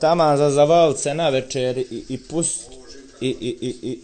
[0.00, 2.72] taman za zavalce na večer i, i pust
[3.20, 3.98] i, i, i, i,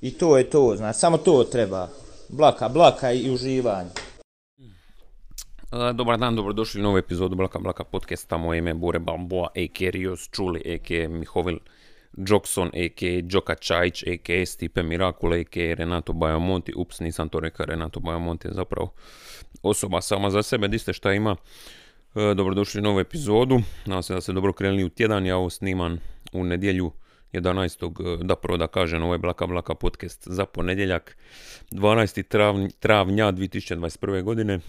[0.00, 1.88] i to je to, znači, samo to treba.
[2.28, 3.90] Blaka, blaka i uživanje.
[5.72, 8.36] E, Dobar dan, dobrodošli u novu epizodu Blaka Blaka podcasta.
[8.36, 9.90] Moje ime je Bore Balboa, a.k.
[9.90, 11.08] Rios Čuli, a.k.
[11.08, 11.58] Mihovil
[12.16, 13.22] Jokson, a.k.
[13.22, 14.46] Đoka Čajić, a.k.
[14.46, 15.74] Stipe Mirakul, a.k.
[15.74, 16.72] Renato Bajamonti.
[16.76, 18.92] Ups, nisam to rekao, Renato Bajamonti je zapravo
[19.62, 20.68] osoba sama za sebe.
[20.68, 21.36] Di ste šta ima?
[22.14, 23.60] Dobrodošli u novu epizodu.
[23.86, 25.26] Nadam se da ste dobro krenuli u tjedan.
[25.26, 25.98] Ja ovo snimam
[26.32, 26.92] u nedjelju
[27.32, 28.22] 11.
[28.22, 31.16] da prvo da kažem, ovo je Blaka Blaka podcast za ponedjeljak
[31.70, 32.28] 12.
[32.28, 34.22] travnja, travnja 2021.
[34.22, 34.60] godine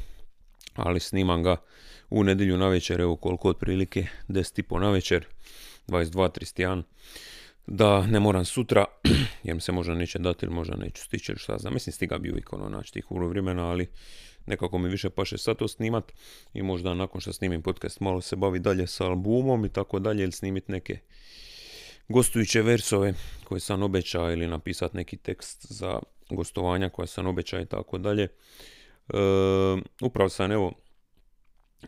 [0.75, 1.55] ali snimam ga
[2.09, 5.25] u nedjelju na večer, evo koliko otprilike, 10.30 na večer,
[5.87, 6.83] 22.31,
[7.67, 8.85] da ne moram sutra,
[9.43, 12.31] jer mi se možda neće dati ili možda neću stići ili šta mislim stiga bi
[12.31, 13.87] uvijek ono naći tih vremena, ali
[14.49, 16.13] nekako mi više paše sad to snimat
[16.53, 20.23] i možda nakon što snimim podcast malo se bavi dalje sa albumom i tako dalje
[20.23, 20.99] ili snimit neke
[22.07, 27.65] gostujuće versove koje sam obećao ili napisat neki tekst za gostovanja koja sam obećao i
[27.65, 28.23] tako dalje.
[28.23, 29.17] E,
[30.01, 30.73] upravo sam evo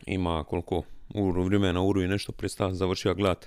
[0.06, 0.82] ima koliko
[1.14, 3.46] uru vremena, uru i nešto predstavlja završio gledat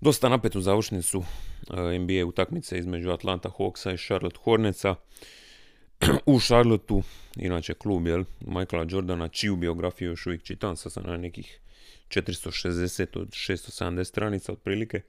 [0.00, 1.22] dosta napetu završnicu
[1.70, 4.94] e, NBA utakmice između Atlanta Hawksa i Charlotte Hornetsa
[6.26, 7.02] u Charlotteu,
[7.36, 11.60] inače klub jel, Michaela Jordana, čiju biografiju još uvijek čitam, sad sam na nekih
[12.08, 15.00] 460 od 670 stranica otprilike.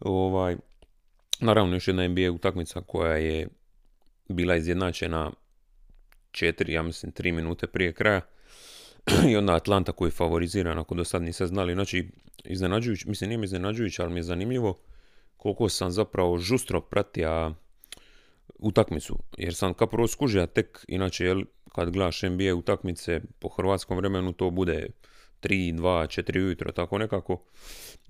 [0.00, 0.56] Ovaj,
[1.40, 3.48] naravno još jedna NBA utakmica koja je
[4.28, 5.32] bila izjednačena
[6.30, 8.20] četiri, ja mislim, tri minute prije kraja.
[9.30, 11.72] I onda Atlanta koji je favoriziran, ako do sad niste znali.
[11.72, 12.08] Znači,
[12.44, 14.78] iznenađujući, mislim, nije mi iznenađujući, ali mi je zanimljivo
[15.36, 17.54] koliko sam zapravo žustro pratio
[18.58, 19.18] utakmicu.
[19.38, 21.42] Jer sam kao prvo skužio tek, inače, jel,
[21.74, 24.88] kad gledaš NBA utakmice po hrvatskom vremenu, to bude
[25.40, 27.42] 3, 2, 4 ujutro, tako nekako.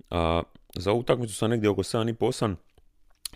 [0.09, 0.43] A
[0.75, 2.55] za utakmicu sam negdje oko 7,5-8,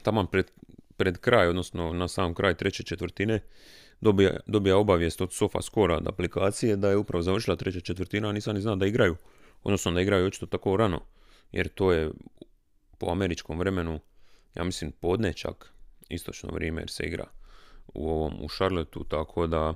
[0.01, 0.51] taman pred,
[0.97, 3.39] pred kraj, odnosno na sam kraj treće četvrtine,
[4.01, 8.31] dobija, dobija obavijest od Sofa Skora od aplikacije da je upravo završila treća četvrtina, a
[8.31, 9.15] nisam ni znao da igraju.
[9.63, 11.01] Odnosno da igraju očito tako rano,
[11.51, 12.11] jer to je
[12.97, 13.99] po američkom vremenu,
[14.55, 15.72] ja mislim podne čak,
[16.13, 17.25] istočno vrijeme jer se igra
[17.93, 19.73] u ovom, u Charlotteu, tako da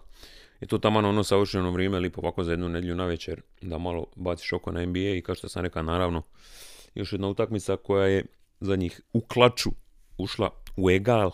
[0.62, 4.06] je to tamo ono savršeno vrijeme, lipo ovako za jednu nedjelju na večer, da malo
[4.16, 6.22] baciš oko na NBA i kao što sam rekao, naravno,
[6.96, 8.26] još jedna utakmica koja je
[8.60, 9.70] za njih u klaču
[10.18, 11.32] ušla u egal,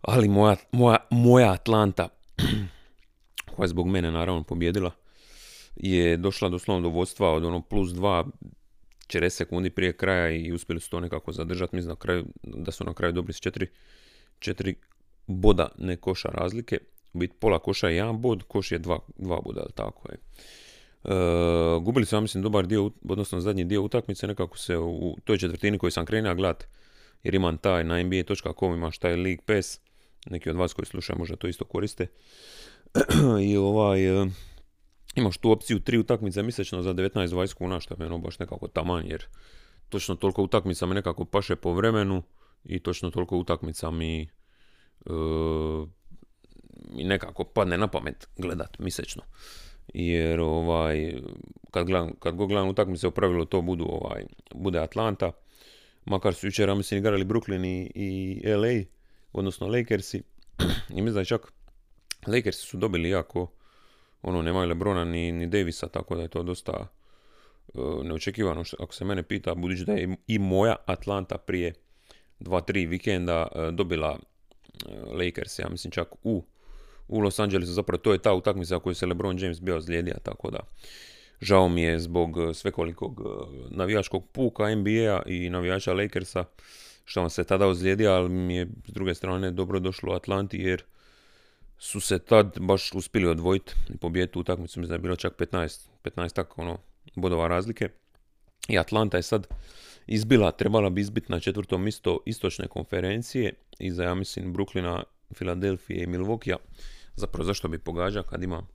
[0.00, 2.08] ali moja, moja, moja Atlanta,
[3.54, 4.90] koja je zbog mene naravno pobjedila,
[5.76, 8.30] je došla doslovno do vodstva od ono plus 2
[9.10, 11.76] 40 sekundi prije kraja i uspjeli su to nekako zadržati.
[11.76, 13.66] Mislim na kraju, da su na kraju dobili s 4,
[14.38, 14.74] 4
[15.26, 16.78] boda, ne koša razlike.
[17.12, 20.18] Bit pola koša je jedan bod, koš je dva, dva boda, tako je.
[21.04, 25.38] E, gubili su, ja mislim, dobar dio, odnosno zadnji dio utakmice, nekako se u toj
[25.38, 26.66] četvrtini koji sam krenuo gledat,
[27.22, 29.80] jer imam taj na nba.com, imaš taj League Pass,
[30.26, 32.06] neki od vas koji slušaju možda to isto koriste.
[33.48, 34.26] I ovaj, e,
[35.14, 39.06] imaš tu opciju tri utakmice mjesečno za 19-20 kuna, što je meni baš nekako taman,
[39.06, 39.24] jer
[39.88, 42.22] točno toliko utakmica me nekako paše po vremenu
[42.64, 45.12] i točno toliko utakmica mi, e,
[46.92, 49.22] mi nekako padne na pamet gledat mjesečno.
[49.94, 51.14] Jer ovaj,
[51.70, 55.32] kad, gledam, kad go gledam utakmice u pravilu to budu ovaj, bude Atlanta,
[56.04, 58.84] makar su jučer, mislim, igrali Brooklyn i, i LA,
[59.32, 60.22] odnosno Lakersi.
[60.96, 61.52] I mislim da čak
[62.26, 63.52] Lakersi su dobili jako,
[64.22, 66.86] ono, nemaju Lebrona ni, ni Davisa, tako da je to dosta
[67.74, 71.72] uh, neočekivano, ako se mene pita, budući da je i moja Atlanta prije
[72.40, 76.44] 2-3 vikenda uh, dobila uh, Lakers, ja mislim čak u,
[77.08, 80.50] u Los Angelesu, zapravo to je ta utakmica koju se LeBron James bio zlijedio, tako
[80.50, 80.60] da
[81.40, 83.20] žao mi je zbog svekolikog
[83.70, 86.44] navijačkog puka NBA i navijača Lakersa,
[87.04, 90.82] što vam se tada ozlijedio, ali mi je s druge strane dobro došlo Atlanti jer
[91.82, 95.88] su se tad baš uspjeli odvojiti i pobijediti utakmicu, mislim da je bilo čak 15,
[96.04, 96.78] 15 tako ono,
[97.14, 97.88] bodova razlike.
[98.68, 99.46] I Atlanta je sad
[100.06, 105.02] izbila, trebala bi izbiti na četvrtom mjesto istočne konferencije i za, ja mislim, Brooklyna,
[105.34, 106.56] Filadelfije i Milvokija.
[107.16, 108.68] Zapravo zašto bi pogađa kad imam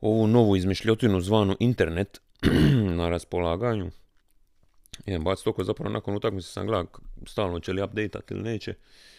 [0.00, 2.20] ovu novu izmišljotinu zvanu internet
[2.98, 3.90] na raspolaganju.
[5.06, 6.86] Jedan bac toko zapravo nakon utakmice sam gledao
[7.26, 8.74] stalno će li updateat ili neće.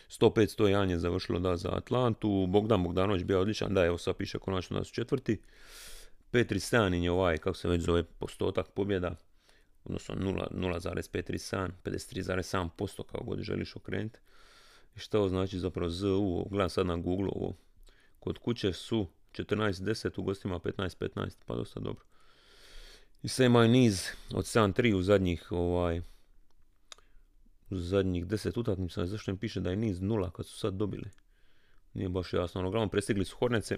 [0.10, 2.48] 105-101 je završilo da za Atlantu.
[2.50, 5.42] Bogdan Bogdanović bio odličan, da evo sad piše konačno da su četvrti.
[6.32, 9.16] Petri Stanin je ovaj, kako se već zove, postotak pobjeda.
[9.86, 14.20] Odnosno 0,537, 53,7% kao god želiš okrenuti.
[14.96, 17.56] I što ovo znači zapravo ZU, gledam sad na Google ovo.
[18.20, 22.06] Kod kuće su 14-10, u gostima 15-15, pa dosta dobro.
[23.24, 26.02] I sve imaju niz od 7-3 u zadnjih, ovaj,
[27.70, 31.10] zadnjih 10 utakmica, zašto im piše da je niz nula kad su sad dobili.
[31.94, 32.60] Nije baš jasno.
[32.60, 33.78] Ono, uglavnom prestigli su Hornece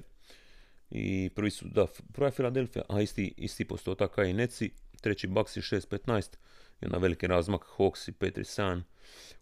[0.89, 4.71] i prvi su, da, prva je Filadelfija, a isti, isti postotak i Neci,
[5.01, 6.35] treći Bucks 6-15,
[6.81, 8.81] i onda veliki razmak Hawks i 5-7,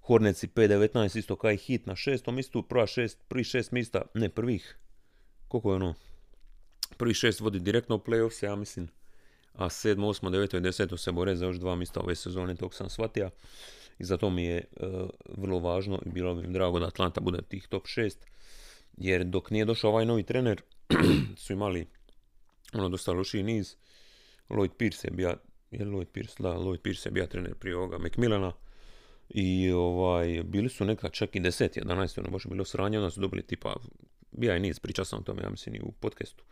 [0.01, 4.01] Hornets i 5-19, isto kao i Hit na šestom mjestu, prva šest, prvi šest mjesta,
[4.13, 4.77] ne prvih,
[5.47, 5.93] koliko je ono,
[6.97, 8.87] prvi šest vodi direktno u playoffs, ja mislim,
[9.53, 12.73] a sedmo, osmo, deveto i deseto se bore za još dva mjesta ove sezone, tog
[12.73, 13.29] sam shvatio.
[13.99, 14.65] I zato mi je e,
[15.37, 18.15] vrlo važno i bilo bi mi drago da Atlanta bude tih top 6.
[18.97, 20.61] Jer dok nije došao ovaj novi trener,
[21.43, 21.87] su imali
[22.73, 23.75] ono dosta lošiji niz.
[24.49, 25.37] Lloyd Pierce je bio,
[25.71, 28.53] je Lloyd Pierce, da, Lloyd Pierce je bio trener prije ovoga McMillana.
[29.29, 33.21] I ovaj, bili su neka čak i 10, 11, ono baš bilo sranje, onda su
[33.21, 33.75] dobili tipa,
[34.31, 36.43] bija je niz, pričao sam o tome, ja mislim i u podcastu.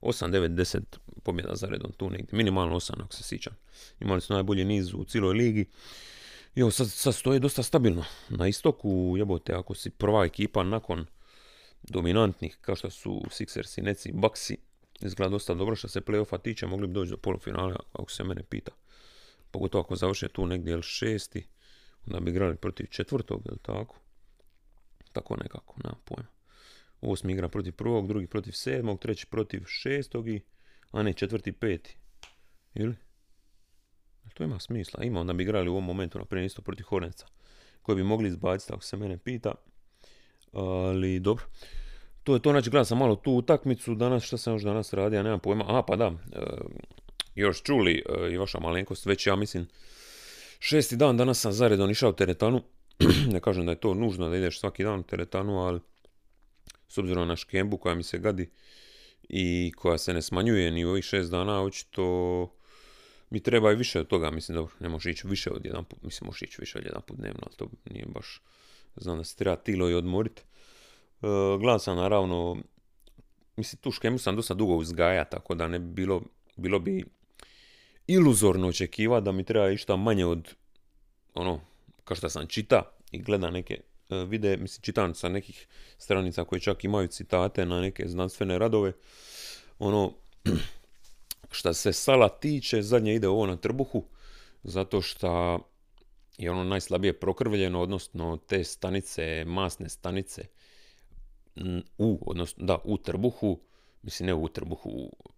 [0.00, 0.80] 8, 9, 10
[1.22, 3.56] pobjeda za redom, tu negdje, minimalno 8 ako se sjećam.
[4.00, 5.64] Imali su najbolji niz u cijeloj ligi.
[6.56, 8.04] I evo sad, sad stoje dosta stabilno.
[8.28, 11.06] Na istoku, jebote, ako si prva ekipa nakon
[11.82, 14.56] dominantnih, kao što su Sixers i Neci, Bucksi,
[15.00, 18.42] izgleda dosta dobro što se playoffa tiče, mogli bi doći do polufinala, ako se mene
[18.42, 18.72] pita.
[19.50, 21.46] Pogotovo ako završe tu negdje ili šesti,
[22.06, 23.96] onda bi igrali protiv četvrtog, ili tako?
[25.12, 26.30] Tako nekako, na pojma.
[27.00, 30.40] Osmi igra protiv prvog, drugi protiv sedmog, treći protiv šestog i,
[30.90, 31.96] a ne, četvrti peti.
[32.74, 32.94] Ili?
[34.36, 35.04] To ima smisla.
[35.04, 37.26] Ima, onda bi igrali u ovom momentu, naprimjer, isto protiv Horneca,
[37.82, 39.54] koji bi mogli izbaciti, ako se mene pita.
[40.52, 41.44] Ali, dobro.
[42.24, 45.22] To je to, znači, gledam sam malo tu utakmicu, danas, šta sam još danas radio,
[45.22, 45.64] nemam pojma.
[45.68, 46.40] A, pa da, e,
[47.34, 49.66] još čuli e, i vaša malenkost, već ja mislim,
[50.58, 52.62] šesti dan danas sam zaredon išao u teretanu.
[53.32, 55.80] ne kažem da je to nužno da ideš svaki dan u teretanu, ali
[56.88, 58.50] s obzirom na škembu koja mi se gadi
[59.28, 62.02] i koja se ne smanjuje ni u ovih šest dana, očito
[63.30, 66.02] mi treba i više od toga, mislim, dobro, ne može ići više od jedan put,
[66.02, 68.42] mislim, može ići više od jedan put dnevno, ali to nije baš,
[68.96, 70.40] znam da se treba tilo i odmorit.
[70.40, 70.44] E,
[71.60, 72.56] gledam sam, naravno,
[73.56, 76.22] mislim, tu škemu sam dosta dugo uzgaja, tako da ne bi bilo,
[76.56, 77.04] bilo bi
[78.06, 80.54] iluzorno očekiva da mi treba išta manje od,
[81.34, 81.60] ono,
[82.04, 83.80] kao što sam čita i gleda neke
[84.10, 85.66] e, vide, mislim, čitam sa nekih
[85.98, 88.92] stranica koje čak imaju citate na neke znanstvene radove,
[89.78, 90.12] ono,
[91.56, 94.04] Šta se sala tiče, zadnje ide ovo na trbuhu,
[94.62, 95.58] zato što
[96.38, 100.42] je ono najslabije prokrvljeno, odnosno te stanice, masne stanice
[101.98, 103.60] u, odnosno, da, u trbuhu,
[104.02, 104.90] mislim ne u trbuhu,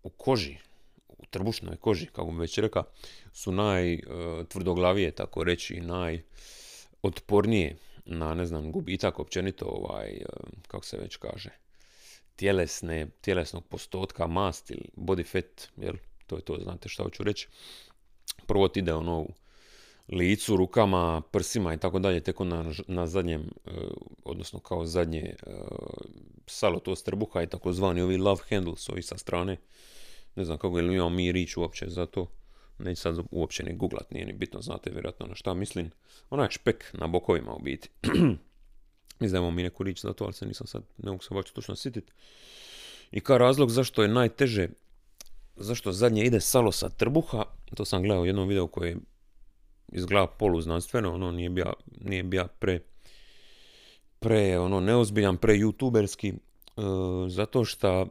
[0.03, 0.57] u, koži,
[1.09, 2.85] u trbušnoj koži, kako bi već rekao,
[3.33, 10.25] su najtvrdoglavije, tako reći, najotpornije na, ne znam, gubitak općenito, ovaj, e,
[10.69, 11.51] kako se već kaže,
[12.37, 15.95] tjelesne, tjelesnog postotka masti ili body fat, jel?
[16.29, 17.49] To je to, znate šta hoću reći.
[18.47, 19.29] Prvo ti ide ono u
[20.09, 23.71] licu, rukama, prsima i tako dalje, teko na, na zadnjem, e,
[24.25, 25.35] odnosno kao zadnje e,
[26.47, 29.57] salo to strbuha i takozvani ovi love handles, ovi sa strane.
[30.37, 32.31] Ne znam kako ili imamo mi rič uopće za to.
[32.79, 35.91] Neću sad uopće ni googlat, nije ni bitno, znate vjerojatno na šta mislim.
[36.31, 37.89] Onak špek na bokovima u biti.
[39.21, 41.77] Mislim mi neku rič za to, ali se nisam sad, ne mogu se baš točno
[41.77, 42.13] sjetiti.
[43.11, 44.69] I kao razlog zašto je najteže,
[45.59, 47.45] zašto zadnje ide salo sa trbuha,
[47.75, 48.97] to sam gledao u jednom videu koji
[49.93, 52.81] izgleda poluznanstveno, ono nije bija, nije bija pre,
[54.19, 56.41] pre ono neozbiljan, pre youtuberski, e,
[57.29, 58.07] zato što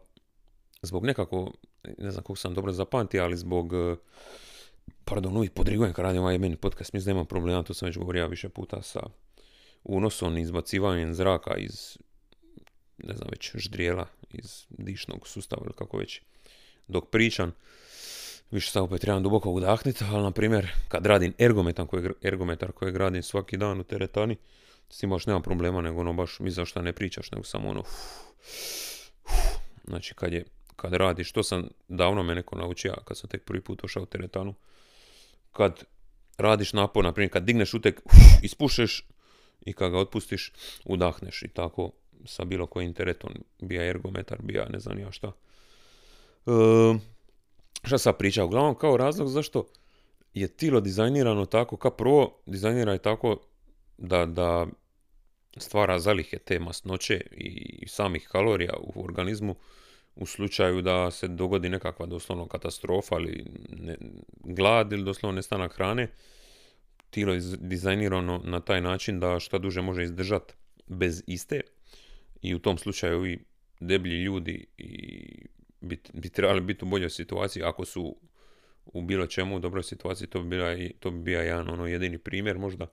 [0.81, 1.51] zbog nekako,
[1.97, 3.95] ne znam koliko sam dobro zapamtio, ali zbog e,
[5.05, 7.97] pardon, uvijek podrigujem kad radim ovaj meni podcast, mislim da imam problema, to sam već
[7.97, 8.99] govorio više puta sa
[9.83, 11.97] unosom i izbacivanjem zraka iz,
[12.97, 16.21] ne znam već, ždrijela, iz dišnog sustava ili kako već,
[16.87, 17.53] dok pričam.
[18.51, 22.95] Više sad opet trebam duboko udahniti, ali na primjer kad radim ergometar koji, ergometar kojeg
[22.95, 24.37] radim svaki dan u teretani,
[24.89, 27.83] s tim baš nema problema, nego ono baš mi zašto ne pričaš, nego samo ono
[29.87, 33.61] Znači kad je, kad radiš, to sam davno me neko naučio, kad sam tek prvi
[33.61, 34.55] put došao u teretanu,
[35.51, 35.83] kad
[36.37, 38.01] radiš napor, na primjer kad digneš utek,
[38.43, 39.05] ispušeš,
[39.65, 40.53] i kad ga otpustiš,
[40.85, 41.91] udahneš i tako
[42.25, 45.31] sa bilo kojim teretom, bija ergometar, bija ne znam ja šta.
[46.47, 46.97] E,
[47.83, 48.45] šta sam pričao?
[48.45, 49.67] Uglavnom kao razlog zašto
[50.33, 53.41] je tilo dizajnirano tako, kao prvo dizajnira je tako
[53.97, 54.67] da, da
[55.57, 59.55] stvara zalihe te masnoće i samih kalorija u organizmu
[60.15, 63.97] u slučaju da se dogodi nekakva doslovno katastrofa ili ne,
[64.39, 66.11] glad ili doslovno nestanak hrane
[67.09, 70.53] tilo je dizajnirano na taj način da šta duže može izdržati
[70.87, 71.61] bez iste
[72.41, 73.39] i u tom slučaju i
[73.79, 75.27] deblji ljudi i
[75.81, 78.15] bi, bi trebali biti u boljoj situaciji ako su
[78.85, 82.17] u bilo čemu, u dobroj situaciji, to bi, bila, to bi bio jedan ono jedini
[82.17, 82.87] primjer možda,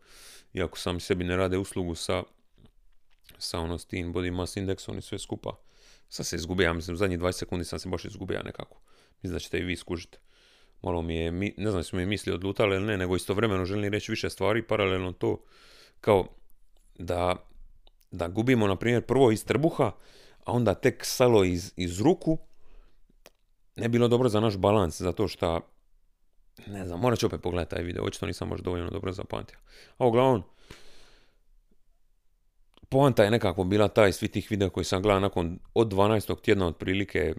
[0.53, 2.23] iako sami sebi ne rade uslugu sa,
[3.39, 5.57] sa ono s tim body mass indexom i sve skupa.
[6.09, 8.81] Sad se izgubio, ja mislim, zadnjih 20 sekundi sam se baš izgubio nekako.
[9.23, 10.19] Mislim da ćete i vi skužiti.
[10.83, 14.13] Malo mi je, ne znam su mi misli odlutale ili ne, nego istovremeno želim reći
[14.13, 15.45] više stvari, paralelno to
[16.01, 16.27] kao
[16.99, 17.47] da,
[18.11, 19.93] da gubimo, na primjer, prvo iz trbuha,
[20.45, 22.39] a onda tek salo iz, iz ruku,
[23.77, 25.61] ne bilo dobro za naš balans, zato što,
[26.67, 29.59] ne znam, morat ću opet pogledati taj video, očito nisam možda dovoljno dobro zapamtio.
[29.99, 30.43] A uglavnom,
[32.89, 36.41] poanta je nekako bila taj svi tih videa koji sam gledao nakon od 12.
[36.41, 37.35] tjedna otprilike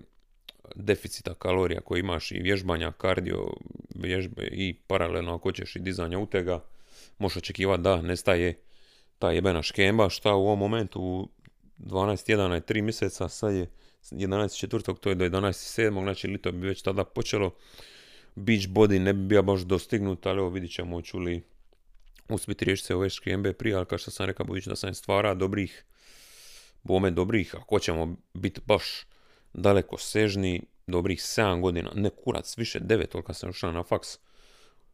[0.76, 3.48] deficita kalorija koji imaš i vježbanja, kardio,
[3.96, 6.64] vježbe i paralelno ako hoćeš i dizanja utega,
[7.18, 8.62] možeš očekivati da nestaje
[9.20, 11.30] ta jebena škemba, šta u ovom momentu
[11.78, 13.70] 12 tjedana je 3 mjeseca, sad je
[14.12, 14.98] 11.4.
[15.00, 16.04] to je do 11.7.
[16.04, 17.56] znači lito bi već tada počelo.
[18.36, 21.44] Beach body ne bi bio baš dostignut, ali evo vidit ćemo ću li
[22.30, 25.34] uspjeti riješiti se ove škembe prije, ali kao što sam rekao, budući da sam stvara
[25.34, 25.86] dobrih,
[26.84, 28.86] bome dobrih, ako ćemo biti baš
[29.54, 34.08] daleko sežni, dobrih 7 godina, ne kurac, više 9, kad sam ušao na faks,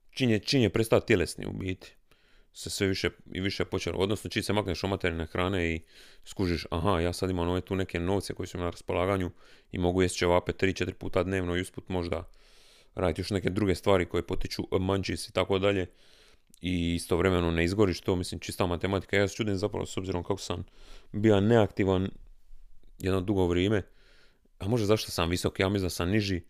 [0.10, 1.96] čin je, čin je prestao tjelesni u biti
[2.53, 3.98] se sve više i više počelo.
[3.98, 5.81] Odnosno, čim se makneš materijalne hrane i
[6.25, 9.31] skužiš, aha, ja sad imam ove tu neke novce koji su na raspolaganju
[9.72, 12.29] i mogu jesti ćevape 3-4 puta dnevno i usput možda
[12.96, 15.88] raditi još neke druge stvari koje potiču mančis i tako dalje
[16.62, 19.17] i istovremeno ne izgoriš to, mislim, čista matematika.
[19.17, 20.65] Ja se čudim zapravo s obzirom kako sam
[21.12, 22.10] bio neaktivan
[23.00, 23.84] jedno dugo vrijeme,
[24.60, 26.41] a možda zašto sam visok, ja mislim da sam niži,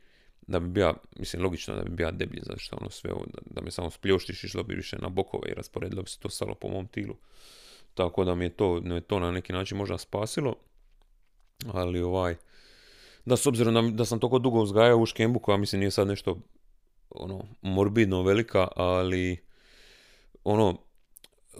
[0.47, 3.61] da bi bio, mislim, logično da bi bio deblji, zato što ono sve ovo, da,
[3.61, 6.67] me samo spljoštiš i bi više na bokove i rasporedilo bi se to stalo po
[6.69, 7.15] mom tilu.
[7.93, 10.55] Tako da mi je to, me to na neki način možda spasilo,
[11.73, 12.35] ali ovaj,
[13.25, 16.07] da s obzirom da, da sam toliko dugo uzgajao u škembu, koja mislim nije sad
[16.07, 16.37] nešto
[17.09, 19.43] ono, morbidno velika, ali
[20.43, 20.77] ono,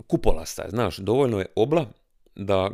[0.08, 1.86] kupolasta je, znaš, dovoljno je obla
[2.36, 2.72] da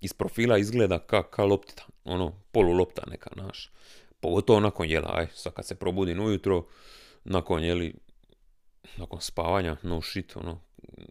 [0.00, 3.70] iz profila izgleda ka, ka loptita, ono, polulopta neka, naš
[4.20, 6.66] pogotovo nakon jela, aj, sad kad se probudim ujutro,
[7.24, 7.94] nakon jeli,
[8.96, 10.60] nakon spavanja, no shit, ono,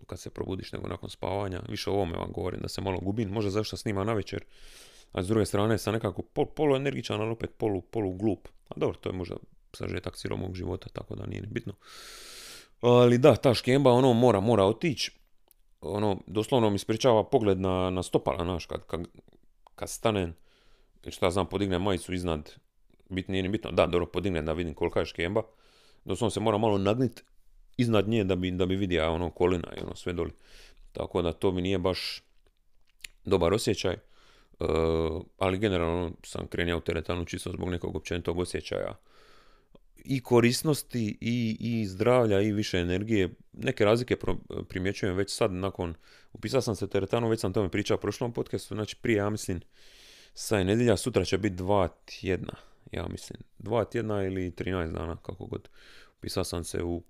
[0.08, 3.30] kad se probudiš nego nakon spavanja, više o ovome vam govorim, da se malo gubim,
[3.30, 4.44] možda zašto snima na večer,
[5.12, 8.48] a s druge strane sam nekako pol, polu energičan, ali opet polu, polu glup.
[8.70, 9.36] A dobro, to je možda
[9.74, 11.74] sažetak cijelog mog života, tako da nije ni bitno.
[12.82, 15.12] Ali da, ta škemba, ono, mora, mora otići.
[15.82, 19.08] Ono, doslovno mi sprečava pogled na, na stopala, znaš, kad, kad,
[19.76, 20.36] kad stanem,
[21.10, 22.56] šta znam, podignem majicu iznad
[23.10, 25.42] bit, nije ni bitno, da, dobro, podignem da vidim kolika je škemba,
[26.06, 27.24] doslovno se mora malo nagnit
[27.78, 30.32] iznad nje da bi, da bi vidio ono kolina i ono sve doli.
[30.92, 32.24] Tako da to mi nije baš
[33.26, 34.00] dobar osjećaj, e,
[35.38, 38.96] ali generalno sam krenio u teretanu čisto zbog nekog općenitog osjećaja.
[40.06, 43.30] I korisnosti i, i zdravlja i više energije.
[43.54, 44.16] Neke razlike
[44.70, 45.96] primjećujem već sad nakon,
[46.34, 49.62] upisao sam se teretanu, već sam tome pričao u prošlom podcastu, znači prije ja mislim
[50.34, 52.54] sa nedjelja, sutra će biti dva tjedna
[52.91, 55.70] ja mislim, dva tjedna ili 13 dana, kako god.
[56.17, 57.03] Upisao sam se u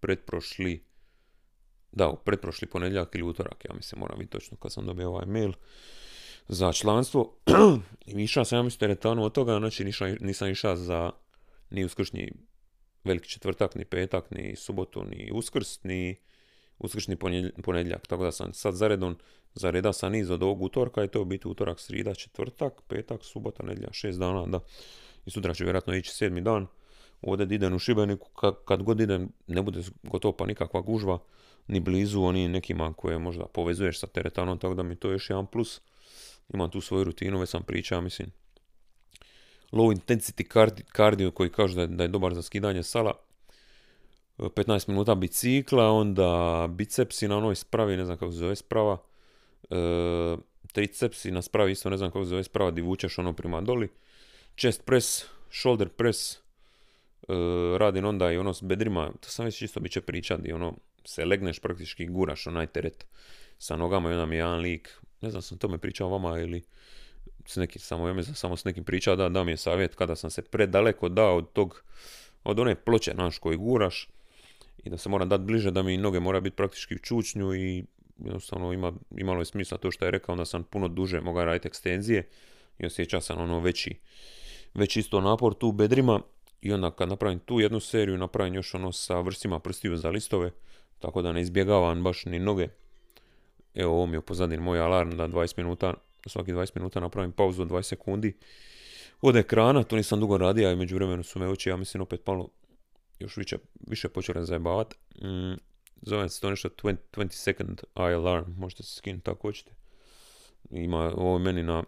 [0.00, 0.84] pretprošli,
[1.92, 5.26] da, u pretprošli ponedjeljak ili utorak, ja mislim, moram vidjeti točno kad sam dobio ovaj
[5.26, 5.52] mail
[6.48, 7.38] za članstvo.
[8.06, 9.84] I išao sam, ja mislim, teretanu od toga, znači
[10.20, 11.10] nisam išao za
[11.70, 12.32] ni uskršnji
[13.04, 16.16] veliki četvrtak, ni petak, ni subotu, ni uskrs, ni
[16.78, 17.16] uskršnji
[17.62, 18.06] ponedjeljak.
[18.06, 19.16] Tako da sam sad zaredom,
[19.54, 23.92] zareda sam niz od ovog utorka i to biti utorak, srida, četvrtak, petak, subota, nedjelja,
[23.92, 24.60] šest dana, da.
[25.26, 26.66] I sutra će vjerojatno ići sedmi dan.
[27.22, 28.28] Ovdje idem u Šibeniku,
[28.64, 31.18] kad, god idem, ne bude gotovo pa nikakva gužva,
[31.66, 35.30] ni blizu oni nekima koje možda povezuješ sa teretanom, tako da mi to je još
[35.30, 35.80] jedan plus.
[36.54, 38.30] Imam tu svoju rutinu, već sam pričao, mislim.
[39.72, 43.12] Low intensity cardio koji kaže da je dobar za skidanje sala,
[44.38, 48.96] 15 minuta bicikla, onda bicepsi na onoj spravi, ne znam kako se zove sprava,
[49.70, 49.76] e,
[50.72, 53.88] tricepsi na spravi, isto ne znam kako se zove sprava, di vučeš ono prema doli,
[54.56, 56.38] chest press, shoulder press, e,
[57.78, 60.74] radim onda i ono s bedrima, to sam već isto bit će pričat, i ono
[61.04, 63.06] se legneš praktički guraš onaj teret
[63.58, 66.62] sa nogama i onda mi je jedan lik, ne znam sam tome pričao vama ili
[67.46, 70.30] s nekim, samo, ja samo s nekim pričao da, da mi je savjet kada sam
[70.30, 71.82] se predaleko dao od tog,
[72.44, 74.08] od one ploče naš koji guraš,
[74.84, 77.84] i da se moram dati bliže da mi noge mora biti praktički u čučnju i
[78.18, 81.68] jednostavno ima, imalo je smisla to što je rekao, da sam puno duže mogao raditi
[81.68, 82.28] ekstenzije
[82.78, 83.94] i osjećao sam ono veći,
[84.74, 86.20] već isto napor tu u bedrima
[86.60, 90.50] i onda kad napravim tu jednu seriju napravim još ono sa vrstima prstiju za listove
[90.98, 92.68] tako da ne izbjegavam baš ni noge.
[93.74, 95.94] Evo ovo mi je pozadin moj alarm da 20 minuta
[96.26, 98.32] svaki 20 minuta napravim pauzu od 20 sekundi
[99.20, 102.26] od ekrana, to nisam dugo radio, a među vremenu su me oči, ja mislim, opet
[102.26, 102.48] malo
[103.18, 103.56] još više,
[103.86, 104.96] više počeli zajebavati.
[105.22, 105.54] Mm,
[106.02, 109.70] zove se to nešto 20, 20 second eye alarm, možete se skinuti tako hoćete.
[110.70, 111.84] Ima ovo meni na,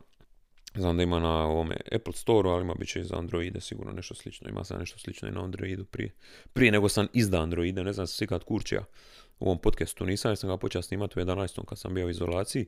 [0.75, 3.93] znam da ima na ovome Apple Store, ali ima bit će i za Androide sigurno
[3.93, 4.49] nešto slično.
[4.49, 6.15] Ima sam nešto slično i na Androidu prije.
[6.53, 8.85] Prije nego sam izda Androide, ne znam se kad kurčija
[9.39, 11.65] u ovom podcastu nisam, jer sam ga počeo snimati u 11.
[11.65, 12.67] kad sam bio u izolaciji,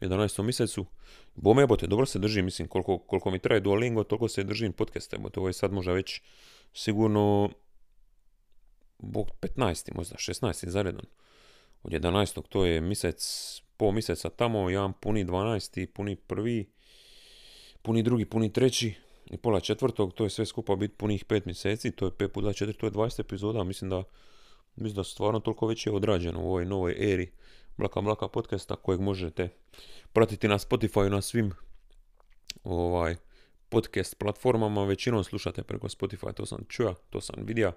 [0.00, 0.42] u 11.
[0.42, 0.86] mjesecu.
[1.34, 5.12] Bome jebote, dobro se drži, mislim, koliko, koliko mi traje Duolingo, toliko se držim podcast,
[5.12, 6.20] jebote, ovo je sad možda već
[6.74, 7.50] sigurno
[9.02, 9.94] bog 15.
[9.94, 10.68] možda 16.
[10.68, 11.06] zaredom.
[11.82, 12.42] Od 11.
[12.48, 15.86] to je mjesec, pol mjeseca tamo, jedan puni 12.
[15.86, 16.70] puni prvi,
[17.82, 18.94] puni drugi, puni treći
[19.30, 22.48] i pola četvrtog, to je sve skupa biti punih 5 mjeseci, to je 5 puta
[22.48, 24.02] 4, to je 20 epizoda, mislim da
[24.76, 27.30] Mislim da stvarno toliko već je odrađeno u ovoj novoj eri
[27.76, 29.48] Blaka Blaka podcasta kojeg možete
[30.12, 31.52] pratiti na Spotify na svim
[32.64, 33.16] ovaj
[33.68, 37.72] podcast platformama, većinom slušate preko Spotify, to sam čuo, to sam vidio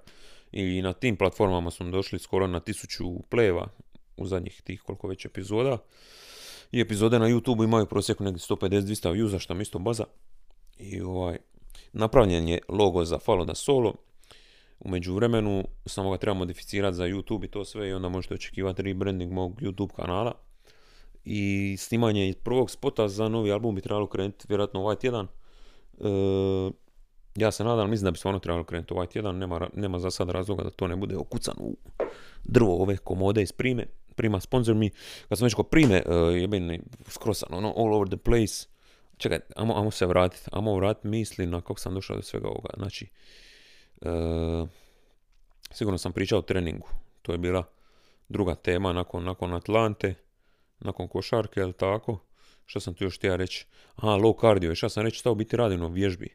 [0.53, 3.67] i na tim platformama smo došli skoro na tisuću pleva
[4.17, 5.77] u zadnjih tih koliko već epizoda
[6.71, 10.03] i epizode na YouTube imaju prosjeku negdje 150-200 views, što mi isto baza
[10.79, 11.37] i ovaj
[11.93, 13.93] napravljen je logo za Falo da Solo
[14.79, 18.81] u međuvremenu samo ga treba modificirati za YouTube i to sve i onda možete očekivati
[18.81, 20.33] rebranding mog YouTube kanala.
[21.25, 25.25] I snimanje prvog spota za novi album bi trebalo krenuti vjerojatno ovaj tjedan.
[25.25, 25.29] E,
[27.35, 30.29] ja se nadam, mislim da bi stvarno trebalo krenuti ovaj tjedan, nema, nema za sad
[30.29, 31.77] razloga da to ne bude okucano u
[32.43, 33.85] drvo ove komode iz Prime.
[34.15, 34.89] Prima sponsor mi,
[35.29, 38.67] kad sam već kod Prime, uh, jebeni skrosan, ono all over the place.
[39.17, 42.69] Čekaj, amo, se vratiti, amo vratiti misli na kako sam došao do svega ovoga.
[42.77, 43.07] Znači,
[44.03, 44.65] E,
[45.71, 46.87] sigurno sam pričao o treningu.
[47.21, 47.63] To je bila
[48.29, 50.15] druga tema nakon, nakon Atlante,
[50.79, 52.19] nakon košarke, jel tako?
[52.65, 53.65] Što sam tu još htio reći?
[53.95, 56.29] Aha, low cardio, šta sam reći, šta u biti radim na vježbi.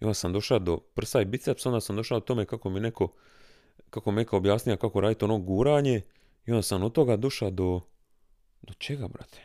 [0.00, 2.80] I onda sam došao do prsa i biceps, onda sam došao do tome kako mi
[2.80, 3.12] neko,
[3.90, 6.02] kako mi neko objasnija kako raditi ono guranje.
[6.46, 7.80] I onda sam od toga došao do,
[8.62, 9.40] do čega, brate?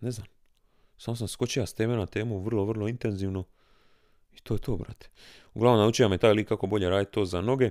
[0.00, 0.26] Ne znam.
[0.98, 3.44] Samo sam skočio s teme na temu vrlo, vrlo intenzivno.
[4.32, 5.08] I to je to, brate.
[5.54, 7.70] Uglavnom, naučio me taj lik kako bolje raditi to za noge.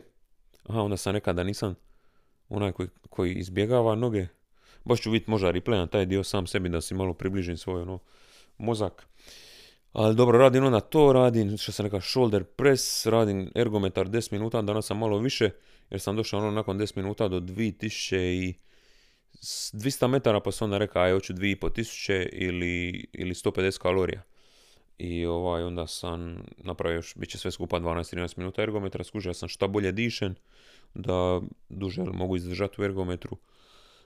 [0.63, 1.75] Aha, onda sam rekao da nisam
[2.49, 4.27] onaj koji, koji izbjegava noge.
[4.85, 7.81] Baš ću vidjeti možda replay na taj dio sam sebi da si malo približim svoj
[7.81, 7.99] ono,
[8.57, 9.07] mozak.
[9.91, 14.62] Ali dobro, radim onda to, radim, što sam rekao, shoulder press, radim ergometar 10 minuta,
[14.62, 15.49] danas sam malo više,
[15.89, 18.54] jer sam došao ono nakon 10 minuta do 2000 i
[19.34, 24.21] 200 metara, pa sam onda rekao, aj, hoću 2500 ili, ili 150 kalorija.
[24.97, 29.49] I ovaj, onda sam napravio još, bit će sve skupa 12-13 minuta ergometra, skužio sam
[29.49, 30.36] šta bolje dišem,
[30.93, 33.38] da duže mogu izdržati u ergometru.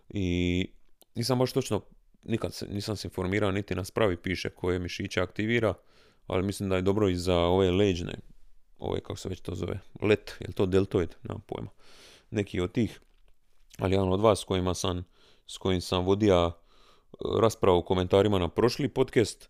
[0.10, 0.68] I
[1.16, 1.82] nisam baš točno,
[2.24, 5.74] nikad se, nisam se informirao niti na spravi piše koje mišiće aktivira,
[6.28, 8.14] ali mislim da je dobro i za ove leđne,
[8.80, 11.70] ove kako se već to zove, let, je to deltoid, nemam pojma,
[12.32, 13.00] neki od tih,
[13.78, 15.04] ali jedan od vas s kojima sam,
[15.48, 16.52] s kojim sam vodio
[17.42, 19.50] raspravu u komentarima na prošli podcast,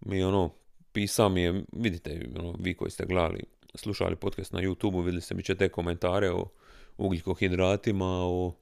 [0.00, 0.50] mi ono
[0.92, 3.42] pisao mi je, vidite, ono, vi koji ste gledali,
[3.74, 6.48] slušali podcast na YouTube, vidjeli ste mi će te komentare o
[6.96, 8.54] ugljikohidratima, o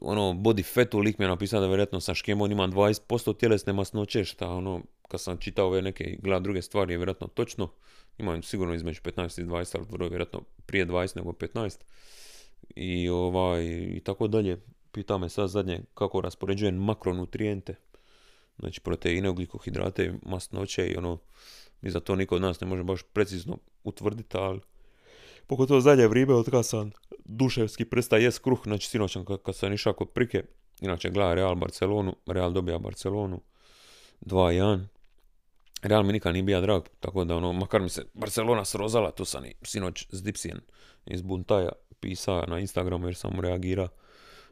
[0.00, 4.24] ono, body fatu, lik mi je napisao da vjerojatno sa škemom ima 20% tjelesne masnoće,
[4.24, 7.68] šta ono, kad sam čitao ove neke gleda druge stvari je vjerojatno točno,
[8.18, 11.78] imam sigurno između 15 i 20, ali vrlo vjerojatno prije 20 nego 15.
[12.76, 13.64] I ovaj,
[13.96, 14.60] i tako dalje.
[14.92, 17.74] Pita me sad zadnje kako raspoređujem makronutrijente
[18.58, 21.18] znači proteine, ugljikohidrate, masnoće i ono,
[21.80, 24.60] mi za to niko od nas ne može baš precizno utvrditi, ali
[25.46, 26.90] pogotovo zadnje vrijeme od kada sam
[27.24, 30.44] duševski prestaje jest kruh, znači sinoćan kad, sam išao kod prike,
[30.80, 33.40] inače gleda Real Barcelonu, Real dobija Barcelonu
[34.20, 34.84] 2-1,
[35.82, 39.24] Real mi nikad nije bio drag, tako da ono, makar mi se Barcelona srozala, to
[39.24, 40.60] sam i sinoć s Dipsijen
[41.06, 43.88] iz Buntaja pisao na Instagramu jer sam reagirao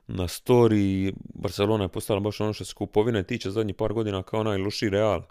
[0.07, 4.43] na story Barcelona je postala baš ono što se kupovine tiče zadnjih par godina kao
[4.43, 5.23] najloši Real.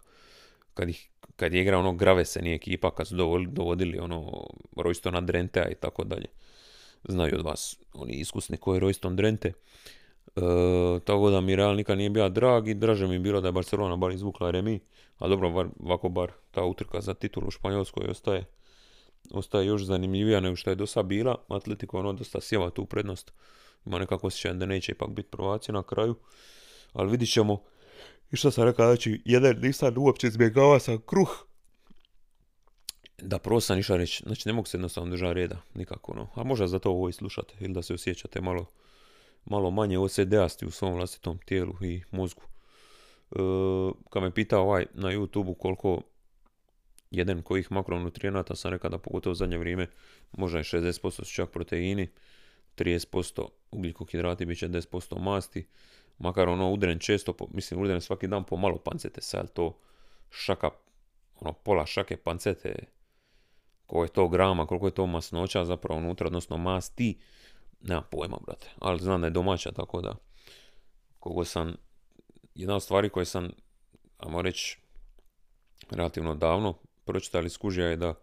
[0.79, 3.15] Kad, ih, kad je igrao ono Gravesen i ekipa, kad su
[3.47, 6.25] dovodili ono Roystona Drentea i tako dalje.
[7.03, 9.47] Znaju od vas, oni iskusni koji je Royston Drente.
[9.47, 10.41] E,
[11.05, 13.95] tako da mi Real nikad nije bio drag i draže mi bilo da je Barcelona
[13.95, 14.79] bar izvukla remi.
[15.17, 18.45] A dobro, bar, ovako bar ta utrka za titulu u Španjolskoj ostaje,
[19.31, 21.35] ostaje još zanimljivija nego što je do sad bila.
[21.47, 23.33] Atletico ono dosta sjeva tu prednost
[23.85, 26.15] ima nekako osjećaj da neće ipak biti prvaci na kraju.
[26.93, 27.63] Ali vidit ćemo.
[28.31, 31.45] I što sam rekao, znači, jedan nisam uopće izbjegava sam kruh.
[33.21, 36.29] Da, prvo sam išao reći, znači ne mogu se jednostavno držati reda, nikako no.
[36.35, 38.65] A možda zato ovo i slušate, ili da se osjećate malo,
[39.45, 42.41] malo manje OCD-asti u svom vlastitom tijelu i mozgu.
[42.41, 43.35] E,
[44.09, 46.01] kad me pitao ovaj na YouTube koliko,
[47.11, 49.87] jedan kojih makronutrijenata sam rekao da pogotovo zadnje vrijeme
[50.31, 52.07] možda je 60% su čak proteini,
[52.77, 55.67] 30% ugljikohidrati, bit će 10% masti,
[56.19, 59.79] makar ono udren često, mislim udren svaki dan po malo pancete, sad to
[60.29, 60.69] šaka,
[61.39, 62.75] ono pola šake pancete,
[63.85, 67.19] koliko je to grama, koliko je to masnoća zapravo unutra, odnosno masti,
[67.81, 70.15] nema pojma, brate, ali znam da je domaća, tako da,
[71.19, 71.75] kogo sam,
[72.55, 73.49] jedna od stvari koje sam,
[74.17, 74.79] ajmo reći,
[75.89, 76.73] relativno davno
[77.05, 78.13] pročitali skužija je da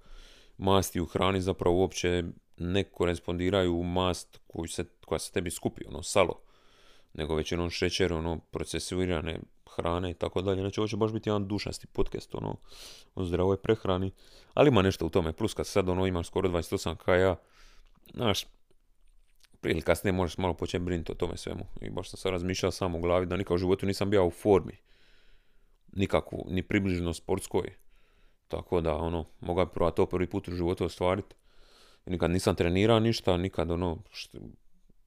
[0.59, 2.24] masti u hrani zapravo uopće
[2.56, 6.45] ne korespondiraju mast koju se, koja se tebi skupi, ono salo,
[7.16, 9.40] nego većinom šećer, ono procesuirane
[9.76, 10.61] hrane i tako dalje.
[10.61, 12.57] Znači ovo će baš biti jedan dušasti podcast ono,
[13.14, 14.11] o zdravoj prehrani,
[14.55, 15.33] ali ima nešto u tome.
[15.33, 17.37] Plus kad sad ono imaš skoro 28 kaja,
[18.14, 18.44] znaš,
[19.61, 21.66] prije ili kasnije možeš malo početi brinuti o tome svemu.
[21.81, 24.31] I baš sam sad razmišljao sam u glavi da nikad u životu nisam bio u
[24.31, 24.76] formi.
[25.92, 27.74] Nikakvu, ni približno sportskoj.
[28.48, 31.35] Tako da, ono, mogu prva to prvi put u životu ostvariti.
[32.07, 34.38] Nikad nisam trenirao ništa, nikad, ono, što,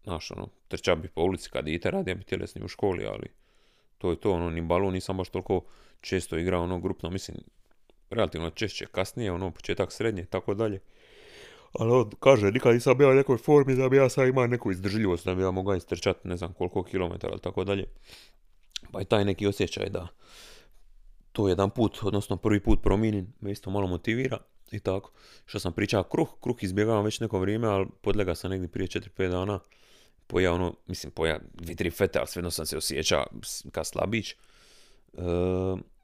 [0.09, 3.27] znaš, ono, trčao bi po ulici kad ite, radio bi tjelesni u školi, ali
[3.97, 5.61] to je to, ono, ni balon nisam baš toliko
[6.01, 7.37] često igrao, ono, grupno, mislim,
[8.09, 10.79] relativno češće, kasnije, ono, početak srednje, tako dalje.
[11.73, 14.71] Ali on kaže, nikad nisam bio u nekoj formi da bi ja sad imao neku
[14.71, 17.85] izdržljivost, da bi ja mogao istrčati ne znam koliko kilometara, tako dalje.
[18.91, 20.07] Pa je taj neki osjećaj da
[21.31, 24.37] to jedan put, odnosno prvi put promijenim, me isto malo motivira
[24.71, 25.11] i tako.
[25.45, 29.29] Što sam pričao, kruh, kruh izbjegavam već neko vrijeme, ali podlega sam negdje prije 4-5
[29.29, 29.59] dana.
[30.29, 33.23] Poja ono, mislim, poja vitri fete, ali svejedno sam se osjeća
[33.71, 34.31] ka slabić.
[34.31, 34.35] E,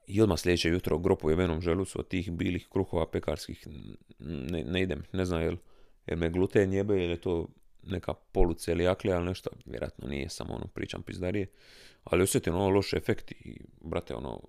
[0.08, 3.68] I odmah sljedeće jutro gropu jebenom želucu od tih bilih kruhova pekarskih.
[4.20, 5.56] Ne, ne idem, ne znam jel,
[6.08, 7.48] jer me gluten jebe ili je to
[7.84, 11.48] neka polucelijaklija ali nešto, vjerojatno nije, samo ono pričam pizdarije,
[12.04, 14.42] ali osjetim ono loš efekt i brate ono,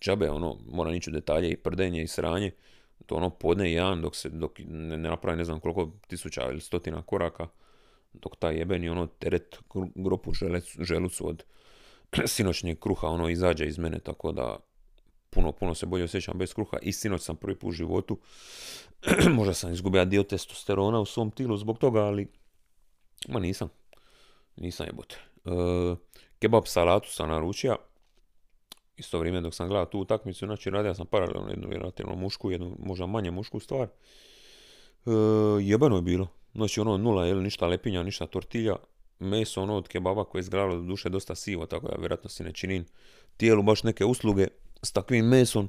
[0.00, 2.52] džabe ono, moram ići u detalje i prdenje i sranje,
[3.06, 6.60] to ono podne jedan dok se, dok ne, ne napravi ne znam koliko tisuća ili
[6.60, 7.48] stotina koraka,
[8.22, 9.58] dok taj jebeni ono teret
[9.94, 10.32] gropu
[10.80, 11.44] želucu od
[12.34, 14.58] sinoćnjeg kruha ono izađe iz mene, tako da
[15.30, 18.18] puno, puno se bolje osjećam bez kruha i sinoć sam prvi put u životu,
[19.38, 22.28] možda sam izgubio dio testosterona u svom tilu zbog toga, ali
[23.28, 23.68] ma nisam,
[24.56, 25.16] nisam jebote.
[25.44, 25.50] E,
[26.38, 27.76] kebab salatu sam naručio,
[28.96, 32.76] isto vrijeme dok sam gledao tu utakmicu, znači radio sam paralelno jednu vjerojatno mušku, jednu
[32.78, 33.88] možda manje mušku stvar.
[33.88, 35.10] E,
[35.60, 36.28] je bilo.
[36.56, 38.76] Znači ono nula, jel, ništa lepinja, ništa tortilja,
[39.18, 42.44] meso ono od kebaba koje je izgledalo do duše dosta sivo, tako da vjerojatno si
[42.44, 42.86] ne činim
[43.36, 44.46] tijelu baš neke usluge
[44.82, 45.68] s takvim mesom,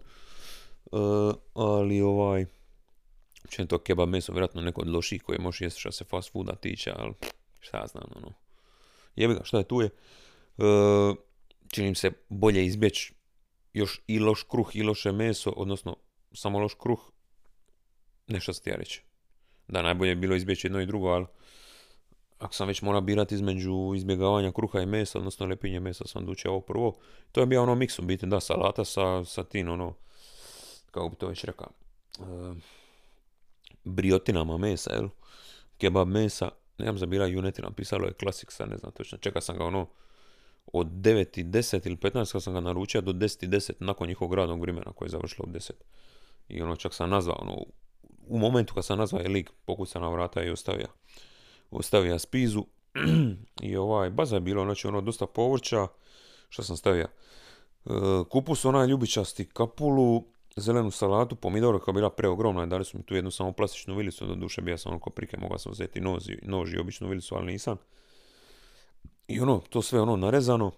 [0.86, 0.90] e,
[1.54, 2.46] ali ovaj,
[3.68, 6.92] to kebab meso, vjerojatno neko od loših koje možeš jesti što se fast fooda tiče,
[6.96, 7.14] ali
[7.60, 8.34] šta ja znam, ono.
[9.16, 9.86] Jebi ga, šta je tu je.
[9.88, 9.94] E,
[11.68, 13.14] činim se bolje izbjeći
[13.74, 15.96] još i loš kruh i loše meso, odnosno
[16.34, 17.00] samo loš kruh,
[18.28, 19.07] nešto ti ja reći.
[19.68, 21.26] Da, najbolje je bilo izbjeći jedno i drugo, ali
[22.40, 26.50] ako sam već mora birati između izbjegavanja kruha i mesa, odnosno lepinje mesa sam duće
[26.50, 26.96] ovo prvo,
[27.32, 29.94] to je bio ono miks u biti, da, salata sa, sa tim, ono,
[30.92, 31.68] kako bi to već rekao,
[32.20, 32.58] uh,
[33.84, 35.08] briotinama mesa, jel?
[35.78, 39.66] Kebab mesa, nemam zabira junetina, pisalo je klasik, sad ne znam točno, čeka sam ga
[39.66, 39.88] ono,
[40.74, 45.06] od 9.10 ili 15 kad sam ga naručio do 10.10 nakon njihovog radnog vremena koje
[45.06, 45.72] je završilo u 10.
[46.50, 47.66] I ono čak sam nazvao, ono,
[48.30, 50.88] u momentu kad sam nazvao je lik pokuca na vrata i ostavio,
[51.72, 52.66] ostavio spizu.
[53.70, 55.88] I ovaj, baza je bilo, znači ono dosta povrća,
[56.50, 57.08] što sam stavio?
[57.86, 57.90] E,
[58.30, 60.24] kupus onaj ljubičasti, kapulu,
[60.56, 64.26] zelenu salatu, pomidore koja je bila preogromna, dali su mi tu jednu samo plastičnu vilicu,
[64.26, 67.52] do duše bio sam ono prike, mogao sam uzeti nož, nož i običnu vilicu, ali
[67.52, 67.78] nisam.
[69.28, 70.72] I ono, to sve ono narezano.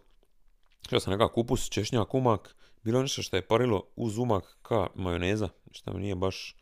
[0.91, 2.55] Ja sam nekakav kupus, češnjak, umak.
[2.83, 5.49] Bilo nešto što je parilo uz umak ka majoneza.
[5.71, 6.55] Što mi nije baš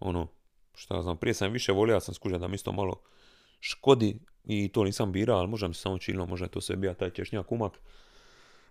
[0.00, 0.26] ono,
[0.74, 3.00] šta znam, prije sam više volio, ja sam skužio da mi isto malo
[3.60, 6.94] škodi i to nisam birao, ali možda mi samo činilo, možda je to sve bija
[6.94, 7.72] taj češnjak umak.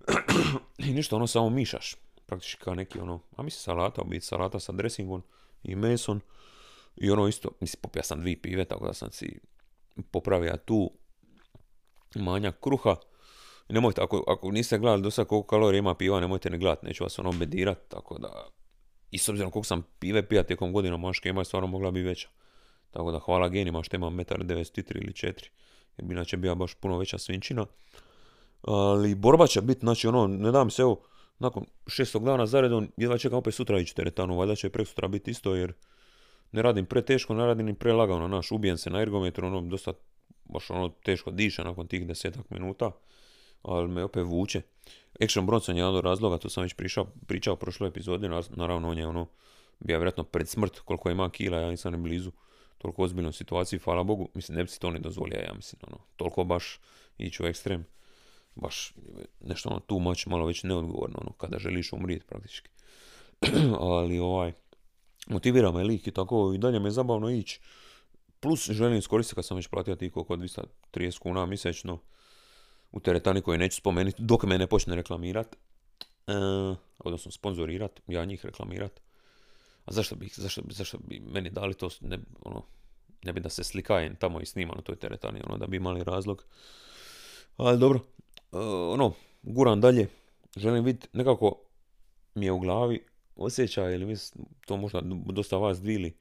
[0.88, 1.95] I ništa, ono samo mišaš.
[2.25, 5.23] Praktički kao neki ono, a mislim salata, u biti salata sa dressingom
[5.63, 6.21] i mesom.
[6.95, 9.39] I ono isto, mislim, popija sam dvije pive, tako da sam si
[10.12, 10.91] popravio tu
[12.15, 12.95] manjak kruha.
[13.69, 17.03] Nemojte, ako, ako niste gledali do sada koliko kalorija ima piva, nemojte ne gledati, neću
[17.03, 18.49] vas ono bedirat, tako da...
[19.13, 22.04] I s obzirom koliko sam pive pija tijekom godina, maške ima je stvarno mogla biti
[22.04, 22.30] veća.
[22.91, 25.23] Tako da hvala genima što imam 1,93 ili 4,
[25.97, 27.65] jer bi inače bila baš puno veća svinčina.
[28.62, 31.02] Ali borba će biti, znači ono, ne dam se evo,
[31.39, 35.32] nakon šestog dana zaredom, jedva čekam opet sutra ići teretanu, valjda će prek sutra biti
[35.32, 35.73] isto, jer
[36.52, 39.62] ne radim pre teško, ne radim ni pre lagano, naš, ubijem se na ergometru, ono,
[39.62, 39.93] dosta
[40.45, 42.91] baš ono teško diša nakon tih desetak minuta,
[43.63, 44.62] ali me opet vuče.
[45.21, 48.97] Action Bronson je jedan od razloga, to sam već pričao, pričao prošloj epizodi, naravno on
[48.97, 49.28] je ono
[49.80, 52.32] bio vjerojatno pred smrt, koliko ima kila, ja nisam ne blizu
[52.78, 55.97] toliko ozbiljnoj situaciji, hvala Bogu, mislim, ne bi si to ni dozvolio, ja mislim, ono,
[56.15, 56.80] toliko baš
[57.17, 57.86] ići u ekstrem,
[58.56, 58.93] baš
[59.41, 62.69] nešto ono tu much, malo već neodgovorno, ono, kada želiš umrijeti praktički.
[63.80, 64.54] Ali ovaj,
[65.28, 67.60] motivira me lik i tako, i dalje me je zabavno ići.
[68.39, 71.99] Plus želim iskoristiti kad sam već platio ti koliko 230 kuna mjesečno
[72.93, 75.56] u teretani koje neću spomenuti dok me ne počne reklamirat.
[76.27, 76.34] E,
[76.99, 79.01] odnosno sponzorirat, ja njih reklamirat.
[79.86, 82.65] A zašto bi, zašto, zašto bi meni dali to, ne, ono,
[83.23, 86.03] ne bi da se slikajem tamo i snima na toj teretani, ono, da bi imali
[86.03, 86.45] razlog.
[87.58, 87.99] Ali dobro,
[88.51, 88.58] e,
[88.91, 90.08] ono, guram dalje,
[90.58, 91.60] želim vidjeti, nekako
[92.36, 96.17] mi je u glavi osjećaj, ili mislim, to možda dosta vas dvili,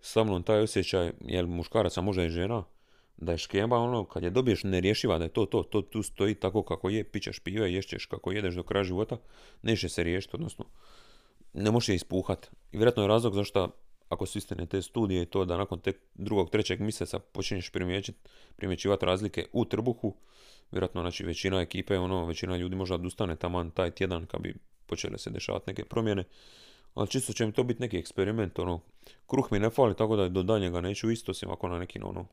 [0.00, 2.64] sa mnom taj osjećaj, jel muškaraca, možda i žena,
[3.16, 6.34] da je škemba ono, kad je dobiješ nerješiva, da je to, to, to, tu stoji
[6.34, 9.16] tako kako je, pićeš pive, ješćeš kako jedeš do kraja života,
[9.62, 10.64] neće se riješiti, odnosno,
[11.52, 12.46] ne može je ispuhat.
[12.72, 13.70] I vjerojatno je razlog zašto,
[14.08, 17.70] ako su istine te studije i to da nakon tek drugog, trećeg mjeseca počinješ
[18.56, 20.14] primjećivati razlike u trbuhu,
[20.72, 24.54] vjerojatno znači većina ekipe, ono, većina ljudi možda odustane taman taj tjedan kad bi
[24.86, 26.24] počele se dešavati neke promjene.
[26.94, 28.80] Ali čisto će mi to biti neki eksperiment, ono,
[29.26, 32.26] kruh mi ne fali, tako da do daljnjega neću isto, osim ako na nekim, ono,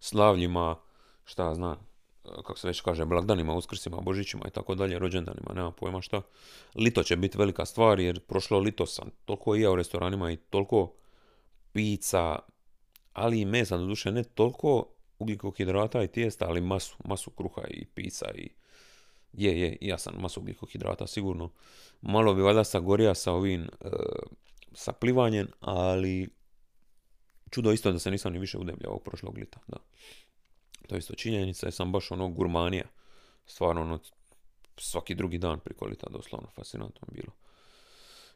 [0.00, 0.76] slavljima,
[1.24, 1.90] šta znam,
[2.22, 6.22] kako se već kaže, blagdanima, uskrsima, božićima i tako dalje, rođendanima, nema pojma šta.
[6.74, 10.36] Lito će biti velika stvar jer prošlo lito sam toliko i ja u restoranima i
[10.36, 10.92] toliko
[11.72, 12.38] pizza,
[13.12, 14.86] ali i mesa, doduše ne toliko
[15.18, 18.50] ugljikohidrata i tijesta, ali masu, masu kruha i pizza i
[19.32, 21.50] je, je, ja sam masu ugljikohidrata sigurno.
[22.00, 23.88] Malo bi valjda sagorija sa ovim, e,
[24.72, 26.28] sa plivanjem, ali
[27.50, 29.76] čudo isto da se nisam ni više udebljao ovog prošlog lita, da.
[30.88, 32.84] To je isto činjenica, ja sam baš ono gurmanija.
[33.46, 33.98] Stvarno ono,
[34.76, 37.32] svaki drugi dan priko lita, doslovno, fascinantno bilo.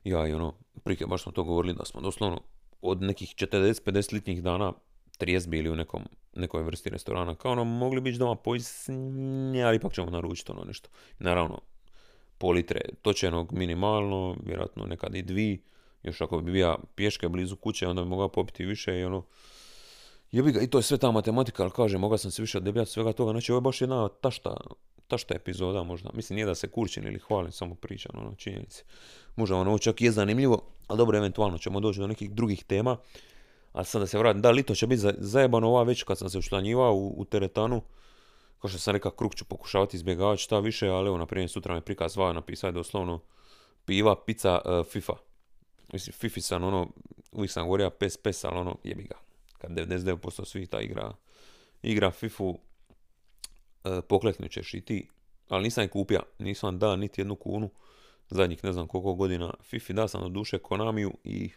[0.04, 2.40] Ja i ono, prike, baš smo to govorili da smo doslovno
[2.80, 4.72] od nekih 40-50 litnjih dana
[5.18, 6.02] trijest bili u nekom,
[6.34, 7.34] nekoj vrsti restorana.
[7.34, 10.88] Kao ono, mogli biti doma pojisnje, ali ipak ćemo naručiti ono nešto.
[11.18, 11.60] Naravno,
[12.38, 15.64] pol litre točenog minimalno, vjerojatno nekad i dvi.
[16.04, 19.22] Još ako bi bio pješke blizu kuće, onda bi mogao popiti više i ono,
[20.32, 22.90] jebi ga, i to je sve ta matematika, ali kažem, mogao sam se više odebljati
[22.90, 24.56] svega toga, znači ovo je baš jedna tašta,
[25.08, 28.84] tašta epizoda možda, mislim nije da se kurčim ili hvalim, samo pričam, ono, činjenice.
[29.36, 32.96] Možda ono čak je zanimljivo, ali dobro, eventualno ćemo doći do nekih drugih tema,
[33.72, 36.38] a sad da se vratim, da, lito će biti zajebano ova već kad sam se
[36.38, 37.82] učlanjivao u, teretanu,
[38.58, 41.74] kao što sam rekao, krug ću pokušavati izbjegavati šta više, ali evo, na primjer, sutra
[41.74, 43.20] me prikaz zvao napisao doslovno
[43.84, 45.12] piva, pizza, uh, FIFA.
[45.94, 46.88] Mislim, Fifi sam ono,
[47.32, 49.14] uvijek sam govorio pes, pes, ali ono, jebi ga.
[49.58, 51.12] Kad 99% svih ta igra,
[51.82, 52.58] igra FIFU, uh,
[54.08, 55.08] pokleknut ćeš i ti.
[55.48, 57.70] Ali nisam je kupio, nisam da niti jednu kunu
[58.30, 61.50] zadnjih ne znam koliko godina Fifi, da sam do duše Konamiju i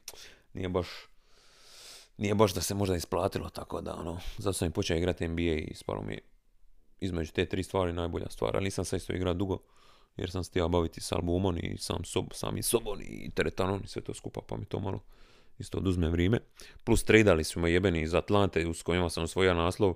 [0.53, 0.87] nije baš
[2.17, 5.41] nije baš da se možda isplatilo, tako da ono, zato sam i počeo igrati NBA
[5.41, 6.19] i spalo mi
[6.99, 9.59] između te tri stvari najbolja stvar, ali nisam sad isto igrao dugo,
[10.17, 13.81] jer sam se htio baviti s albumom i sam, sob, sam i sobom i teretanom
[13.83, 14.99] i sve to skupa, pa mi to malo
[15.59, 16.39] isto oduzme vrijeme.
[16.83, 19.95] Plus tradali smo jebeni iz Atlante s kojima sam osvojio naslov.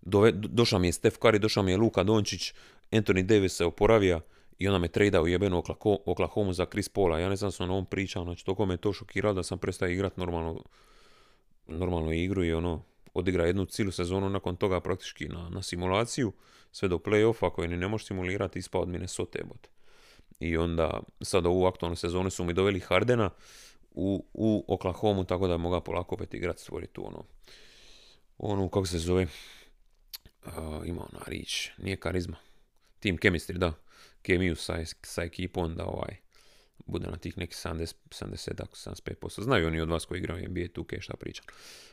[0.00, 2.52] Dove, došao mi je Steph Curry, došao mi je Luka Dončić,
[2.90, 4.20] Anthony Davis se oporavija
[4.58, 5.62] i onda me tradao jebenu
[6.06, 7.18] Oklahoma za Chris Paula.
[7.18, 9.88] Ja ne znam sam o ovom pričao, znači toliko me to šokiralo da sam prestao
[9.88, 10.62] igrati normalno,
[11.66, 12.82] normalno igru i ono,
[13.16, 16.32] odigra jednu cijelu sezonu nakon toga praktički na, na simulaciju,
[16.72, 19.68] sve do playoffa koje ni ne možeš simulirati, ispao od Minnesota bot.
[20.40, 23.30] I onda sad ovu aktualnu sezonu su mi doveli Hardena
[23.90, 27.24] u, u Oklahoma, tako da je mogao polako opet igrati, stvoriti tu ono,
[28.38, 29.26] ono, kako se zove,
[30.46, 30.52] uh,
[30.84, 32.36] ima ona rič, nije karizma,
[33.00, 33.72] team chemistry, da,
[34.22, 36.16] kemiju sa, sa ekipom, da ovaj,
[36.86, 39.42] bude na tih nekih 70, 70 75%.
[39.42, 41.44] Znaju oni od vas koji igraju NBA 2K šta pričam.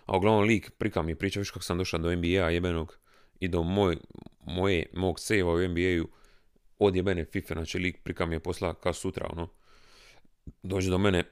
[0.06, 2.97] A uglavnom lik prika mi priča, viš kako sam došao do NBA jebenog
[3.39, 3.97] i do moj,
[4.45, 6.08] moje, mog sejva u NBA-u
[6.79, 9.49] od jebene FIFA, znači lik prika mi je posla kao sutra, ono,
[10.63, 11.23] dođe do mene,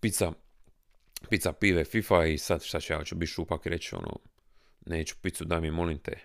[0.00, 0.32] pizza,
[1.30, 4.18] pizza pive FIFA i sad šta ću ja, ću biti šupak i reći, ono,
[4.86, 6.18] neću picu, daj mi molim te,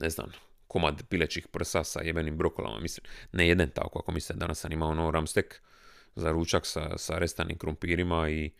[0.00, 0.32] ne znam,
[0.66, 4.90] komad pilećih prsa sa jebenim brokolama, mislim, ne jedan tako, ako mislim, danas sam imao
[4.90, 5.62] ono ramstek,
[6.14, 8.50] za ručak sa, sa restanim krumpirima i,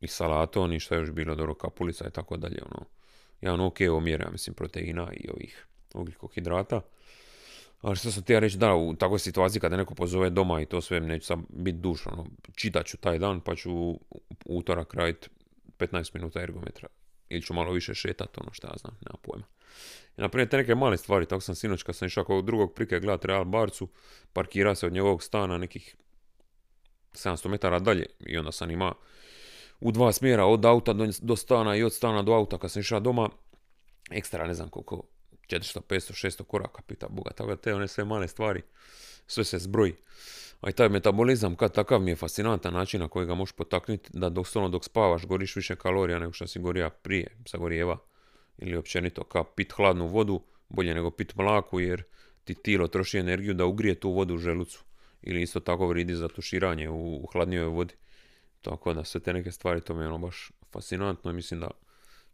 [0.00, 2.62] i salatom i što je još bilo dobro kapulica i tako dalje.
[2.70, 2.86] Ono,
[3.40, 6.80] jedan ok omjer, ja mislim, proteina i ovih ugljikohidrata.
[7.80, 10.66] Ali što sam ti ja reći, da, u takvoj situaciji kada neko pozove doma i
[10.66, 13.98] to sve, neću sam biti duš, ono, čitat ću taj dan pa ću
[14.44, 15.28] utorak raditi
[15.78, 16.88] 15 minuta ergometra.
[17.28, 19.44] Ili ću malo više šetat, ono što ja znam, nema pojma.
[20.16, 23.26] Naprimjer, te neke male stvari, tako sam sinoć kad sam išao kod drugog prike gledati
[23.26, 23.88] Real Barcu,
[24.32, 25.96] parkira se od njegovog stana nekih
[27.14, 28.94] 700 metara dalje i onda sam ima
[29.80, 33.00] u dva smjera, od auta do, stana i od stana do auta kad sam išao
[33.00, 33.28] doma,
[34.10, 35.02] ekstra ne znam koliko,
[35.48, 38.62] 400, 500, 600 koraka, pita Boga, tako te one sve male stvari,
[39.26, 39.94] sve se zbroji.
[40.60, 44.10] A i taj metabolizam, kad takav mi je fascinantan način na koji ga možeš potaknuti,
[44.12, 47.98] da dok, dok spavaš goriš više kalorija nego što si gorija prije, sagorijeva,
[48.58, 52.02] ili općenito, kao pit hladnu vodu, bolje nego pit mlaku, jer
[52.44, 54.84] ti tilo troši energiju da ugrije tu vodu u želucu.
[55.22, 57.94] Ili isto tako vridi za tuširanje u, u hladnijoj vodi.
[58.62, 61.70] Tako da sve te neke stvari, to mi je ono baš fascinantno i mislim da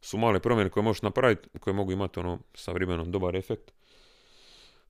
[0.01, 3.73] su male promjene koje možeš napraviti, koje mogu imati ono sa vremenom dobar efekt.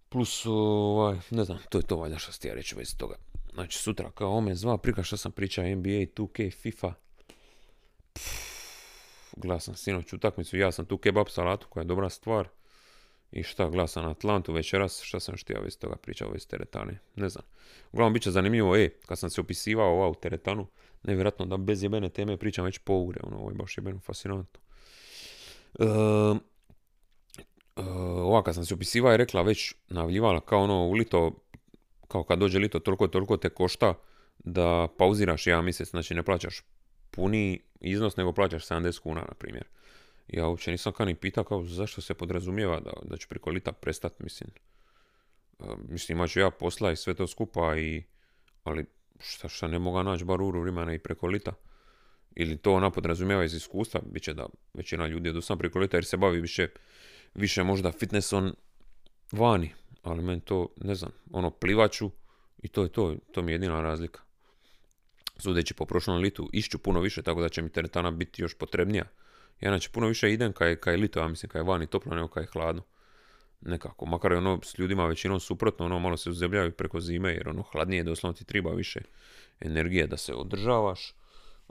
[0.08, 3.14] Plus, ovaj, ne znam, to je to valjda što ti ja reći već toga.
[3.54, 6.92] Znači sutra kao ome zva, prika što sam pričao NBA, 2K, FIFA.
[9.36, 12.48] Gledao sam sinoć utakmicu, ja sam tu kebab salatu koja je dobra stvar.
[13.32, 17.28] I šta, gledao sam Atlantu večeras, šta sam štio iz toga pričao iz teretane, ne
[17.28, 17.44] znam.
[17.92, 20.66] Uglavnom, bit će zanimljivo, e, kad sam se opisivao ovu teretanu,
[21.02, 24.60] nevjerojatno da bez jebene teme pričam već po ure, ono, ovo je baš jebeno fascinantno.
[25.78, 25.84] E,
[28.22, 31.32] ova kad sam se opisivao je rekla već, navljivala kao ono u lito,
[32.08, 33.94] kao kad dođe lito toliko toliko te košta
[34.38, 36.62] da pauziraš jedan mjesec, znači ne plaćaš
[37.10, 39.64] puni iznos nego plaćaš 70 kuna na primjer.
[40.28, 43.72] Ja uopće nisam kao ni pitao kao zašto se podrazumijeva da, da ću preko lita
[43.72, 44.50] prestat, mislim.
[45.60, 48.02] E, mislim, imat ću ja posla i sve to skupa, i,
[48.64, 48.86] ali
[49.20, 51.52] šta, šta ne mogu naći bar uru vremena i preko lita.
[52.36, 55.96] Ili to ona podrazumijeva iz iskustva, bit će da većina ljudi jedu sam preko lita
[55.96, 56.68] jer se bavi više,
[57.34, 58.54] više možda fitnessom
[59.32, 59.74] vani.
[60.02, 62.10] Ali meni to, ne znam, ono plivaću
[62.62, 64.20] i to je to, to mi je jedina razlika.
[65.36, 69.04] Sudeći po prošlom litu, išću puno više, tako da će mi teretana biti još potrebnija.
[69.60, 72.46] Ja znači puno više idem kaj, kaj lito, ja mislim kaj vani toplo nego kaj
[72.46, 72.82] hladno.
[73.60, 77.48] Nekako, makar je ono s ljudima većinom suprotno, ono malo se uzebljaju preko zime jer
[77.48, 79.00] ono hladnije doslovno ti treba više
[79.60, 81.14] energije da se održavaš,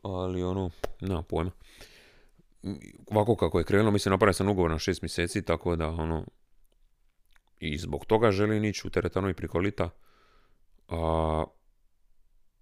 [0.03, 0.69] ali ono,
[1.01, 1.51] nema pojma.
[3.07, 6.25] Ovako kako je krenulo, mislim napravio sam ugovor na šest mjeseci, tako da ono,
[7.59, 9.89] i zbog toga želim ići u teretanu i priko lita.
[10.87, 11.43] A,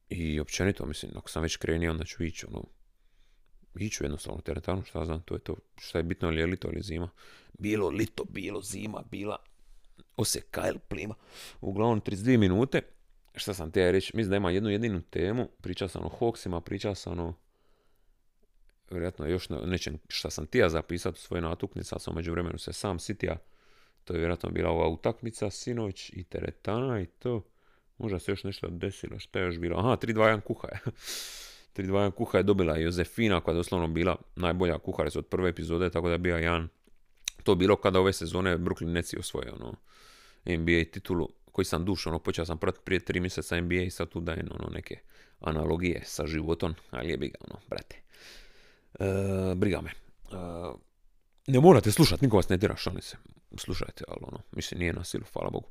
[0.10, 2.64] I općenito, mislim, ako sam već krenio, onda ću ići, ono,
[3.80, 6.82] iću jednostavno teretanu, šta znam, to je to, šta je bitno, li je lito ili
[6.82, 7.10] zima.
[7.60, 9.38] Bilo lito, bilo zima, bila
[10.18, 11.16] oseka ili plima.
[11.62, 12.82] Uglavnom, 32 minute,
[13.36, 16.96] šta sam te reći, mislim da ima jednu jedinu temu, pričao sam o Hawksima, pričao
[16.96, 17.34] sam o
[18.92, 22.74] vjerojatno još nečem šta sam tija zapisati u svoje natuknice, ali sam među vremenu se
[22.74, 23.38] sam sitija.
[24.04, 27.44] To je vjerojatno bila ova utakmica sinoć i teretana i to.
[27.98, 29.80] Možda se još nešto desilo, šta je još bilo?
[29.80, 30.80] Aha, 3-2-1 kuha je.
[31.76, 36.08] 3-2-1 kuha je dobila Josefina koja je doslovno bila najbolja kuharica od prve epizode, tako
[36.08, 36.68] da je bio Jan.
[37.44, 39.76] To bilo kada ove sezone Brooklyn Nets osvoje ono,
[40.46, 44.10] NBA titulu koji sam dušo, ono, počeo sam pratiti prije tri mjeseca NBA i sad
[44.10, 45.00] tu dajem ono, neke
[45.40, 48.02] analogije sa životom, ali je briga, ono, brate.
[49.00, 49.90] E, briga me.
[49.90, 49.96] E,
[51.48, 53.18] ne morate slušati, niko vas ne tjera, šalim se.
[53.58, 55.68] Slušajte, ali ono, mislim, nije na silu, hvala Bogu.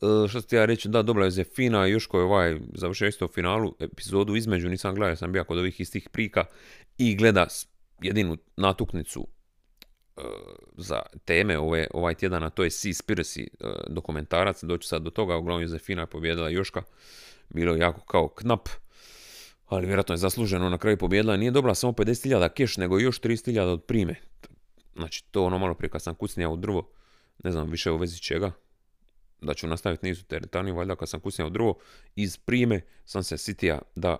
[0.00, 3.24] Uh, što ti ja reći, da, dobila je Zefina i Juško je ovaj završio isto
[3.24, 6.44] u finalu, epizodu između nisam gledao, sam bio kod ovih istih prika
[6.98, 7.46] i gleda
[8.02, 10.22] jedinu natuknicu uh,
[10.76, 15.36] za teme ove, ovaj tjedan, a to je Seaspiracy uh, dokumentarac, doći sad do toga,
[15.36, 16.82] uglavnom Josefina je pobjedila Joška,
[17.48, 18.68] bilo je jako kao knap,
[19.66, 23.60] ali vjerojatno je zasluženo na kraju pobjedila, nije dobila samo 50.000 keš, nego još 30.000
[23.60, 24.14] od prime.
[24.96, 26.90] Znači, to ono malo prije kad sam kucnija u drvo,
[27.44, 28.52] ne znam više u vezi čega,
[29.40, 31.74] da ću nastaviti nizu teretani, valjda kad sam kusnjao drugo,
[32.16, 34.16] iz prime sam se sitija da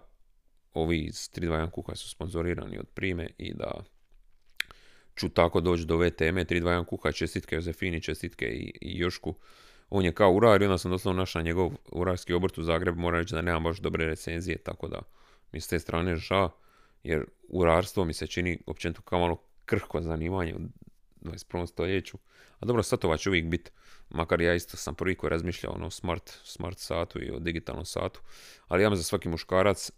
[0.74, 3.70] ovi iz 321 kuha su sponzorirani od prime i da
[5.16, 6.44] ću tako doći do ove teme.
[6.44, 9.35] 321 kuha, čestitke Josefini, čestitke i, i Jošku.
[9.90, 13.00] On je kao urar i onda sam doslovno našao njegov urarski obrt u Zagrebu.
[13.00, 15.02] Moram reći da nemam baš dobre recenzije, tako da
[15.52, 16.48] mi s te strane ža,
[17.02, 20.59] jer urarstvo mi se čini općenito kao malo krhko zanimanje u
[21.20, 21.66] 21.
[21.66, 22.18] stoljeću.
[22.61, 23.70] A dobro, satova će uvijek biti
[24.11, 27.85] makar ja isto sam prvi koji razmišljao ono, o smart, smart satu i o digitalnom
[27.85, 28.21] satu,
[28.68, 29.90] ali ja za svaki muškarac,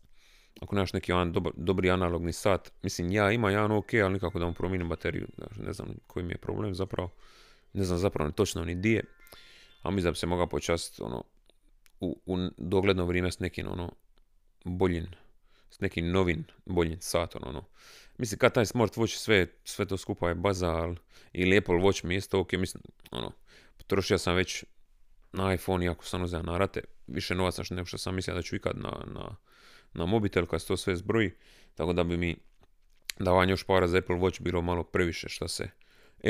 [0.61, 4.46] ako nemaš neki jedan dobri analogni sat, mislim ja ima jedan ok, ali nikako da
[4.46, 7.11] mu promijenim bateriju, ne znam koji mi je problem zapravo,
[7.73, 9.04] ne znam zapravo ni točno ni di je,
[9.83, 11.25] a mislim da bi se mogao počastiti ono,
[12.00, 13.92] u, u dogledno vrijeme s nekim ono,
[14.65, 15.06] boljim,
[15.71, 17.65] s nekim novim boljim satom, ono.
[18.19, 20.94] Mislim, kad taj smartwatch sve, sve to skupa je baza,
[21.33, 23.33] ili Apple Watch mi isto ok, mislim, ono,
[23.81, 24.64] Potrošio sam već
[25.33, 28.56] na iPhone, iako sam uzeo na rate, više novaca nego što sam mislio da ću
[28.56, 29.37] ikad na, na,
[29.92, 31.31] na mobitel kad se to sve zbroji,
[31.74, 32.37] tako da bi mi
[33.18, 35.70] davanje još para za Apple Watch bilo malo previše što se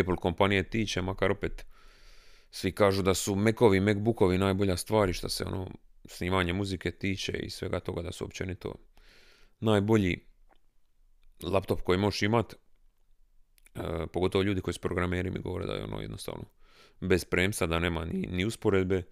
[0.01, 1.66] Apple kompanije tiče, makar opet
[2.51, 5.70] svi kažu da su Macovi, Macbookovi najbolja stvari što se ono
[6.05, 8.74] snimanje muzike tiče i svega toga da su općenito
[9.61, 10.24] najbolji
[11.42, 12.59] laptop koji možeš imat, e,
[14.12, 16.44] pogotovo ljudi koji su programeri mi govore da je ono jednostavno
[17.01, 19.03] bez premsa, da nema ni, ni usporedbe.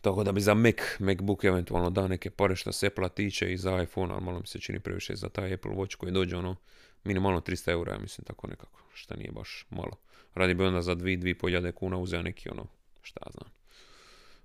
[0.00, 3.56] Tako da bi za Mac, MacBook eventualno da neke pare što se Apple tiče i
[3.56, 6.56] za iPhone, ali malo mi se čini previše za taj Apple Watch koji dođe ono
[7.04, 9.96] minimalno 300 eura, ja mislim tako nekako, što nije baš malo.
[10.34, 12.66] Radi bi onda za 2-2,5 kuna uzeo neki ono,
[13.02, 13.50] šta znam,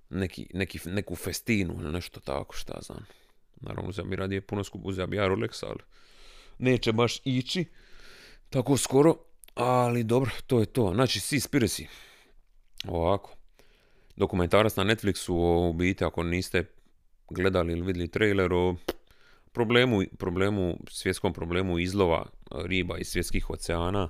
[0.09, 3.05] neki, neki, neku festinu nešto tako, šta znam.
[3.61, 5.79] Naravno, uzeo bi radije puno skup, uzeo bi ja Rolex, ali
[6.57, 7.65] neće baš ići
[8.49, 9.15] tako skoro,
[9.53, 10.91] ali dobro, to je to.
[10.93, 11.85] Znači, Seaspiracy,
[12.89, 13.35] ovako,
[14.15, 16.65] dokumentarac na Netflixu o u biti, ako niste
[17.29, 18.75] gledali ili vidjeli trailer o
[19.51, 24.09] problemu, problemu, svjetskom problemu izlova riba iz svjetskih oceana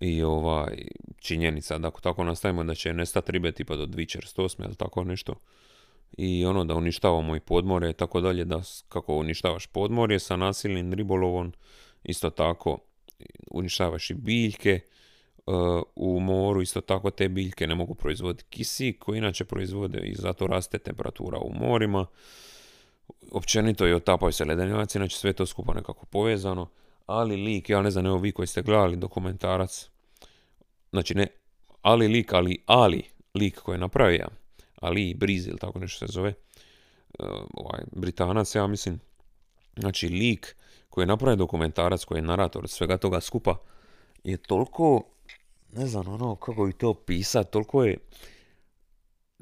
[0.00, 0.86] i ovaj,
[1.20, 5.34] činjenica da ako tako nastavimo da će nestati ribe tipa do 2048 ili tako nešto?
[6.12, 10.92] I ono da uništavamo i podmore i tako dalje, da kako uništavaš podmorje sa nasilnim
[10.92, 11.52] ribolovom,
[12.04, 12.78] isto tako
[13.50, 14.80] uništavaš i biljke,
[15.94, 20.46] u moru isto tako te biljke ne mogu proizvoditi kisik koji inače proizvode i zato
[20.46, 22.06] raste temperatura u morima.
[23.30, 26.68] Općenito i otapaju se ledenjaci, znači sve to skupa nekako povezano.
[27.06, 29.90] Ali lik, ja ne znam, evo vi koji ste gledali dokumentarac,
[30.92, 31.26] znači ne
[31.82, 33.02] ali lik, ali ali
[33.34, 34.28] lik koji je napravio,
[34.80, 36.34] ali Brizil, tako nešto se zove, e,
[37.54, 39.00] ovaj, Britanac, ja mislim,
[39.76, 40.56] znači lik
[40.90, 43.56] koji je napravio dokumentarac, koji je narator svega toga skupa,
[44.24, 45.02] je toliko
[45.72, 47.98] ne znam, ono, kako bi to opisati, toliko je,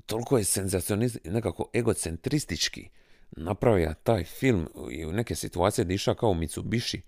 [0.06, 2.88] toliko je senzacionist, nekako egocentristički
[3.36, 7.02] napravio taj film i u neke situacije diša kao Mitsubishi,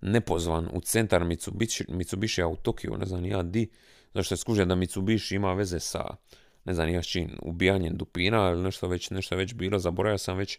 [0.00, 3.70] nepozvan u centar Mitsubishi, Mitsubishi u Tokiju, ne znam ja di,
[4.14, 6.16] zašto je skužio da Mitsubishi ima veze sa,
[6.64, 10.58] ne znam ja čin, ubijanjem dupina ili nešto već, nešto već bilo, zaboravio sam već,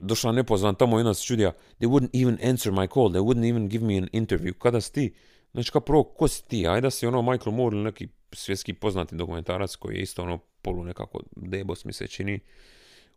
[0.00, 3.68] došla nepozvan tamo i se čudija, they wouldn't even answer my call, they wouldn't even
[3.68, 5.12] give me an interview, kada si ti,
[5.52, 6.66] Znači kao prvo, ko si ti?
[6.68, 10.84] Ajde si ono Michael Moore ili neki svjetski poznati dokumentarac koji je isto ono polu
[10.84, 12.40] nekako debos mi se čini.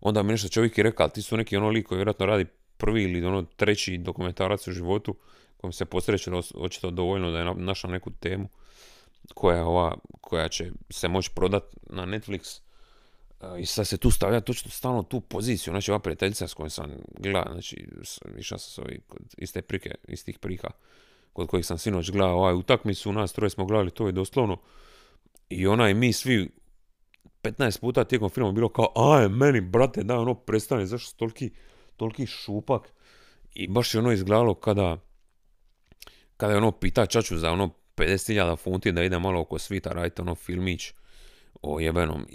[0.02, 2.46] Onda mi nešto čovjek je rekao, ti su neki ono lik koji vjerojatno radi
[2.78, 5.16] prvi ili ono treći dokumentarac u životu
[5.58, 8.50] kojem se posreće očito dovoljno da je našao neku temu
[9.34, 12.62] koja, ova, koja će se moći prodat na Netflix.
[13.60, 15.72] I sad se tu stavlja točno stalno tu poziciju.
[15.72, 17.88] Znači ova prijateljica s kojom sam gledao, znači
[18.38, 19.00] išao sam s ovih
[19.38, 20.72] iste prike, istih prika
[21.34, 24.58] kod kojih sam sinoć gledao ovaj utakmicu, nas troje smo gledali to je doslovno.
[25.50, 26.50] I ona i mi svi
[27.44, 31.52] 15 puta tijekom filma bilo kao aj meni brate da ono prestane zašto toliki,
[31.98, 32.94] toliki šupak?
[33.54, 34.98] I baš je ono izgledalo kada
[36.38, 40.22] kada je ono pita čaču za ono 50.000 funti da ide malo oko svita raditi
[40.22, 40.94] ono filmić
[41.62, 42.26] o jebenom.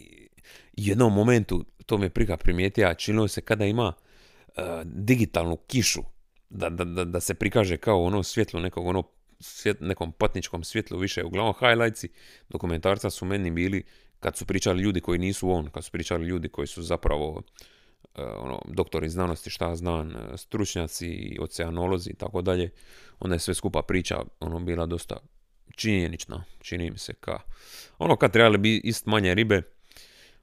[0.72, 6.03] Jednom momentu to me prika primijetio činilo se kada ima uh, digitalnu kišu
[6.51, 9.03] da, da, da, se prikaže kao ono svjetlo nekog ono
[9.40, 11.24] svjet, nekom patničkom svjetlu više.
[11.24, 12.09] Uglavnom highlightsi
[12.49, 13.84] dokumentarca su meni bili
[14.20, 17.42] kad su pričali ljudi koji nisu on, kad su pričali ljudi koji su zapravo uh,
[18.14, 22.70] ono, doktori znanosti, šta znam, e, stručnjaci, oceanolozi i tako dalje,
[23.18, 25.16] onda je sve skupa priča ono bila dosta
[25.76, 27.40] činjenična, čini mi se ka.
[27.99, 29.62] Ono kad trebali bi ist manje ribe,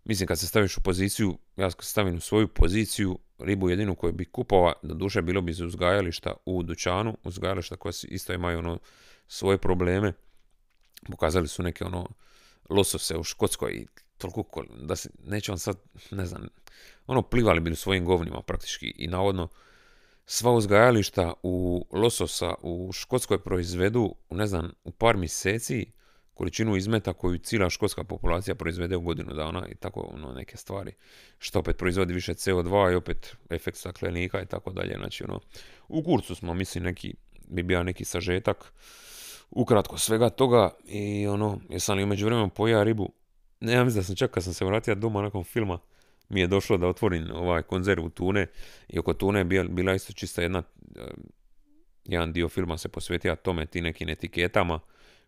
[0.03, 4.13] mislim kad se staviš u poziciju, ja se stavim u svoju poziciju, ribu jedinu koju
[4.13, 8.79] bi kupovao, do duše bilo bi za uzgajališta u dućanu, uzgajališta koja isto imaju ono
[9.27, 10.13] svoje probleme.
[11.11, 12.07] Pokazali su neke ono
[12.69, 15.77] losose u Škotskoj i toliko da se, neće vam sad,
[16.11, 16.47] ne znam,
[17.07, 19.47] ono plivali bi u svojim govnima praktički i navodno
[20.25, 25.91] sva uzgajališta u lososa u Škotskoj proizvedu, ne znam, u par mjeseci
[26.35, 30.91] količinu izmeta koju cijela škotska populacija proizvede u godinu dana i tako ono, neke stvari.
[31.37, 34.95] Što opet proizvodi više CO2 i opet efekt staklenika i tako dalje.
[34.97, 35.39] Znači ono,
[35.87, 37.13] u kurcu smo mislim neki,
[37.47, 38.73] bi bio neki sažetak
[39.51, 43.13] ukratko svega toga i ono, jesam li umeđu vremenom pojao ribu.
[43.59, 45.79] Ne, ja mislim da sam čak kad sam se vratio doma nakon filma,
[46.29, 48.47] mi je došlo da otvorim ovaj konzervu tune
[48.87, 50.63] i oko tune je bila isto čista jedna,
[50.95, 51.01] eh,
[52.05, 54.79] jedan dio filma se posvetio tome, ti nekim etiketama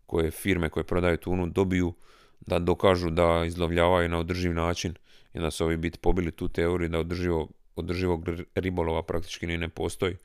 [0.07, 1.93] koje firme koje prodaju tunu dobiju
[2.39, 4.93] da dokažu da izlovljavaju na održiv način
[5.33, 9.69] i da su ovi biti pobili tu teoriju da održivo, održivog ribolova praktički ni ne
[9.69, 10.15] postoji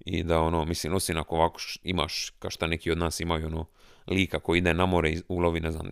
[0.00, 3.66] i da ono, mislim, osim ako ovako imaš, kao šta neki od nas imaju ono,
[4.06, 5.86] lika koji ide na more i ulovi, ne znam,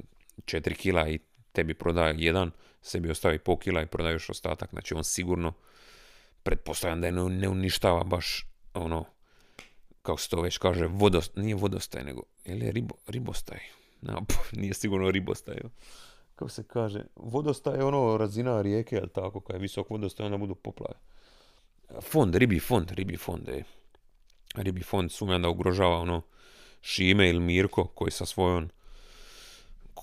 [0.45, 1.19] 4 kila i
[1.53, 2.51] tebi prodaje jedan,
[2.83, 5.53] sebi ostavi pol kila i prodaje još ostatak, znači on sigurno
[6.43, 9.05] pretpostavljam da je ne uništava baš ono,
[10.03, 13.59] kako se to već kaže, vodost, nije vodostaj, nego, je li ribo, ribostaj?
[14.01, 15.57] No, nije sigurno ribostaj.
[16.35, 20.39] Kako se kaže, vodostaj je ono razina rijeke, ali tako, kad je visok vodostaj, onda
[20.39, 20.95] budu poplave.
[22.03, 23.65] Fond, ribi fond, ribi fond, je.
[24.55, 26.23] ribi fond sumnjam da ugrožava ono
[26.81, 28.71] Šime ili Mirko koji sa svojom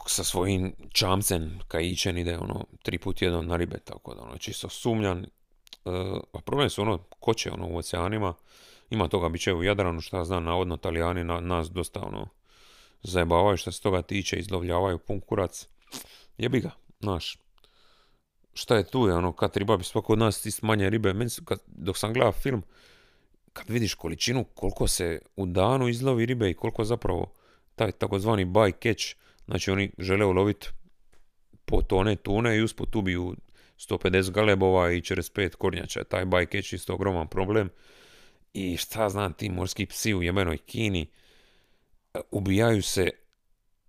[0.08, 4.70] sa svojim čamcem kajićen ide ono tri put jedan na ribe, tako da ono čisto
[4.70, 5.26] sumnjan.
[5.26, 5.28] E,
[6.34, 8.34] a problem su ono koće ono u oceanima,
[8.94, 12.28] ima toga bit će u Jadranu, šta znam, navodno Italijani na, nas dosta ono
[13.04, 15.68] zajebavaju što se toga tiče, izlovljavaju pun kurac.
[16.38, 17.38] Jebi ga, znaš.
[18.54, 21.30] Šta je tu je ono, kad riba bi svako od nas ist manje ribe, meni
[21.46, 22.64] kad, dok sam gledao film,
[23.54, 27.34] kad vidiš količinu koliko se u danu izlovi ribe i koliko zapravo
[27.76, 29.16] taj takozvani buy catch,
[29.46, 30.68] znači oni žele uloviti
[31.66, 33.16] po tone tune i usput bi
[33.78, 36.04] 150 galebova i 45 kornjača.
[36.04, 37.70] Taj buy catch isto ogroman problem.
[38.54, 41.08] I šta znam ti morski psi u jebenoj Kini
[42.32, 43.10] ubijaju se,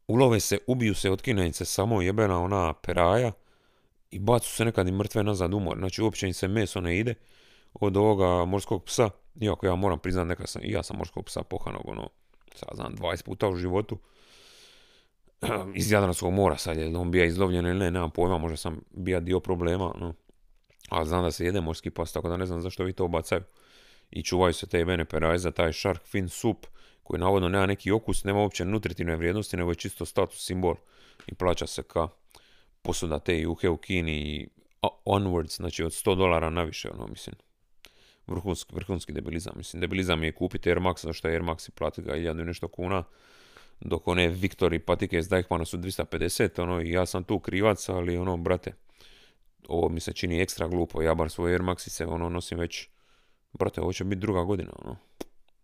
[0.08, 3.32] ulove se, ubiju se od kinenice samo jebena ona peraja
[4.10, 5.78] i bacu se nekad i mrtve nazad umor.
[5.78, 7.14] Znači uopće im se meso ne ide
[7.74, 9.10] od ovoga morskog psa.
[9.40, 12.08] Iako ja moram priznat, neka sam, i ja sam morskog psa pohanog, ono,
[12.54, 13.98] sad znam, 20 puta u životu.
[15.74, 19.20] Iz Jadranskog mora sad, je on bija izlovljen ili ne, nemam pojma, možda sam bija
[19.20, 20.14] dio problema, no.
[20.88, 23.42] Ali znam da se jede morski pas, tako da ne znam zašto vi to bacaju.
[24.14, 26.66] I čuvaju se te jebene peraje za taj shark fin sup,
[27.02, 30.74] koji navodno nema neki okus, nema uopće nutritivne vrijednosti, nego je čisto status simbol.
[31.26, 32.08] I plaća se ka
[32.82, 34.48] posuda te juhe u Kini i
[35.04, 37.34] onwards, znači od 100 dolara naviše, ono, mislim
[38.26, 39.52] vrhunski, vrhunski debilizam.
[39.56, 42.68] Mislim, debilizam je kupiti Air Max, zašto je Air Max i plati ga i nešto
[42.68, 43.04] kuna,
[43.80, 47.88] dok one Victor i patike iz Deichmana su 250, ono, i ja sam tu krivac,
[47.88, 48.72] ali ono, brate,
[49.68, 52.88] ovo mi se čini ekstra glupo, ja bar svoj Air se ono, nosim već,
[53.58, 54.96] brate, ovo će biti druga godina, ono,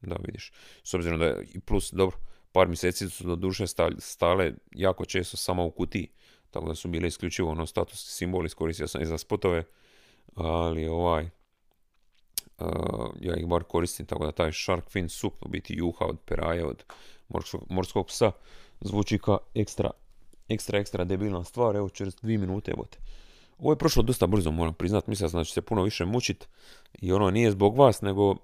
[0.01, 0.53] da vidiš.
[0.83, 2.17] S obzirom da je, plus, dobro,
[2.53, 3.67] par mjeseci su do duše
[3.99, 6.09] stale jako često samo u kutiji,
[6.51, 9.65] tako da su bile isključivo ono status simbol, iskoristio sam i za spotove,
[10.35, 11.29] ali ovaj,
[13.21, 16.67] ja ih bar koristim, tako da taj shark fin sup, u biti juha od peraje,
[16.67, 16.85] od
[17.29, 18.33] morskog, morskog psa,
[18.81, 19.91] zvuči kao ekstra,
[20.49, 22.99] ekstra, ekstra debilna stvar, evo čez dvije minute, evo te.
[23.61, 26.49] Ovo je prošlo dosta brzo, moram priznat, mislim da će se puno više mučit
[27.01, 28.37] i ono nije zbog vas, nego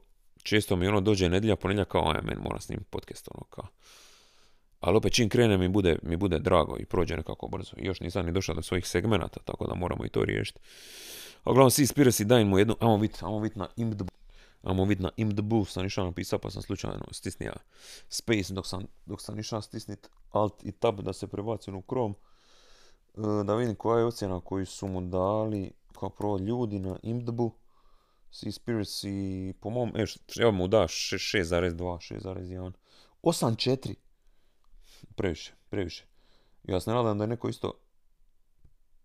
[0.42, 3.66] često mi ono dođe nedjelja, ponedjelja kao, aj, men moram snimiti podcast, ono kao.
[4.80, 7.76] Ali opet čim krene mi bude, mi bude drago i prođe nekako brzo.
[7.76, 10.60] I još nisam ni došao do svojih segmenata, tako da moramo i to riješiti.
[11.44, 14.08] A uglavnom Seaspiracy daj mu jednu, ajmo vidjeti, ajmo vidjeti na IMDb,
[14.62, 17.52] ajmo vidjeti na IMDb, sam išao napisao pa sam slučajno stisnija
[18.08, 22.14] space dok sam, dok sam išao stisnit alt i tab da se prebacim u Chrome.
[23.16, 27.52] E, da vidim koja je ocjena koju su mu dali kao prvo ljudi na IMDb-u.
[28.30, 29.92] Seaspiracy, po mom,
[30.40, 32.72] evo mu da 6.2, 6.1.
[33.22, 33.94] 8.4.
[35.14, 36.06] Previše, previše.
[36.64, 37.72] Ja se nadam da je neko isto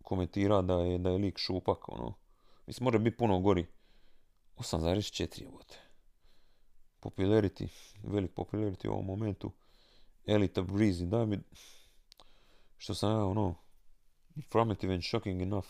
[0.04, 2.14] komentira da je, da je lik šupak, ono.
[2.68, 3.68] Mislim, može biti puno gori.
[4.58, 5.28] 8.4
[5.68, 5.78] te.
[7.02, 7.68] Popularity,
[8.04, 9.52] velik popularity u ovom momentu.
[10.26, 11.40] Elita Breezy, da mi...
[12.78, 13.56] Što sam ja, ono...
[14.36, 15.68] Informative and shocking enough.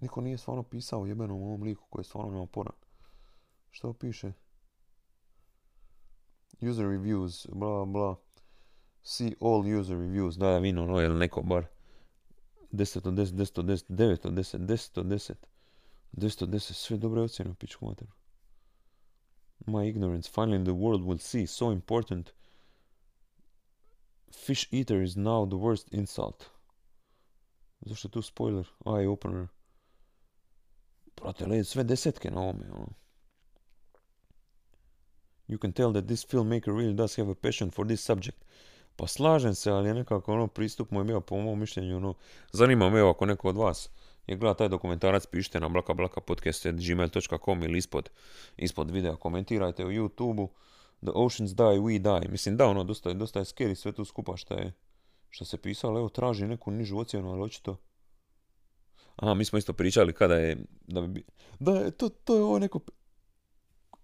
[0.00, 2.74] Niko nije stvarno pisao jebenom ovom liku koji je stvarno nema poran.
[3.70, 4.32] Što piše?
[6.60, 8.16] User reviews, bla bla.
[9.02, 10.38] See all user reviews.
[10.38, 11.66] Da, da vino, ono, ili neko bar.
[12.72, 15.34] 10 od 10, 10 od 10, 9 od 10, 10 od 10,
[16.12, 18.12] 10 od 10, sve dobre ocjene u pičku materu.
[19.66, 22.30] My ignorance, finally the world will see, so important.
[24.32, 26.44] Fish eater is now the worst insult.
[27.80, 28.66] Zašto je tu spoiler?
[28.86, 29.48] Eye opener.
[31.16, 32.88] Brate, sve desetke na ovome, ono.
[35.48, 38.44] You can tell that this filmmaker really does have a passion for this subject.
[38.96, 42.14] Pa slažem se, ali je nekako ono pristup moj bio po mom mišljenju ono,
[42.52, 43.90] zanima me ako neko od vas
[44.28, 48.10] je gleda taj dokumentarac, pišite na blakablakapodcast.gmail.com ili ispod,
[48.56, 50.48] ispod videa komentirajte u YouTube-u
[51.00, 52.30] The Oceans Die, We Die.
[52.30, 54.72] Mislim da ono, dosta, dosta je scary sve tu skupa što je
[55.30, 57.76] što se pisalo, evo traži neku nižu ocjenu, ali očito
[59.16, 61.24] Aha, mi smo isto pričali kada je, da bi,
[61.58, 62.80] da je, to, to je ovo neko,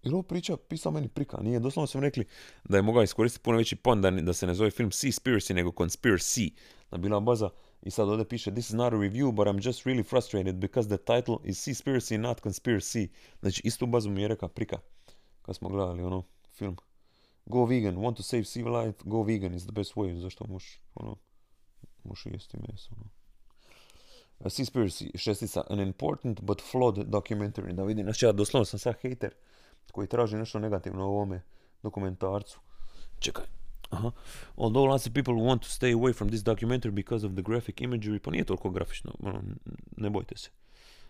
[0.02, 2.24] jer ovo priča pisao meni prika, nije, doslovno sam rekli
[2.64, 5.70] da je mogao iskoristiti puno veći pon da, da se ne zove film Seaspiracy nego
[5.70, 6.50] Conspiracy,
[6.90, 7.50] da bila baza
[7.82, 10.88] i sad ovdje piše this is not a review but I'm just really frustrated because
[10.88, 13.08] the title is Seaspiracy not Conspiracy.
[13.40, 14.78] Znači istu bazu mi je rekao prika
[15.42, 16.22] kad smo gledali ono
[16.54, 16.76] film.
[17.46, 20.80] Go vegan, want to save sea life, go vegan is the best way, zašto možeš
[20.94, 21.16] ono,
[22.04, 22.90] možeš jesti meso.
[22.96, 23.10] Ono.
[24.40, 28.94] A Seaspiracy, šestica, an important but flawed documentary, da vidim, znači ja doslovno sam sad
[29.02, 29.34] hater
[29.92, 31.42] koji traži nešto negativno u ovome
[31.82, 32.60] dokumentarcu.
[33.18, 33.44] Čekaj.
[33.90, 34.10] Aha.
[34.56, 37.76] Although lots of people want to stay away from this documentary because of the graphic
[37.76, 39.42] imagery, pa nije toliko grafično, ono,
[39.96, 40.50] ne bojte se.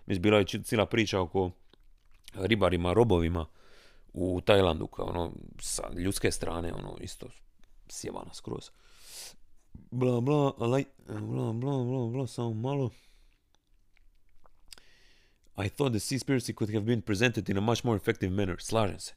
[0.07, 1.51] Mislim, bila je cijela priča oko
[2.35, 3.47] ribarima, robovima
[4.15, 7.27] u Tajlandu, kao ono, sa ljudske strane, ono, isto
[7.89, 8.71] sjevana skroz.
[9.91, 12.91] Bla, bla, like, bla, bla, bla, bla, samo malo.
[15.57, 18.57] I thought the Seaspiracy could have been presented in a much more effective manner.
[18.57, 19.13] Slažem se.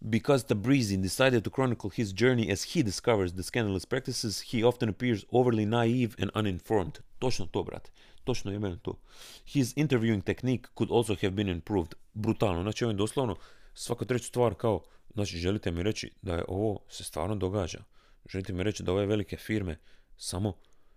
[0.00, 4.88] Because Tabrizi decided to chronicle his journey as he discovers the scandalous practices, he often
[4.88, 6.98] appears overly naive and uninformed.
[7.18, 7.90] Točno to, brate.
[8.24, 8.96] Točno je meni to.
[9.44, 11.94] His interviewing technique could also have been improved.
[12.14, 12.62] Brutalno.
[12.62, 13.36] Znači, on je doslovno
[13.74, 14.80] svaka treća stvar kao,
[15.14, 17.84] znači, želite mi reći da je ovo se stvarno događa.
[18.30, 19.78] Želite mi reći da ove velike firme
[20.16, 20.52] samo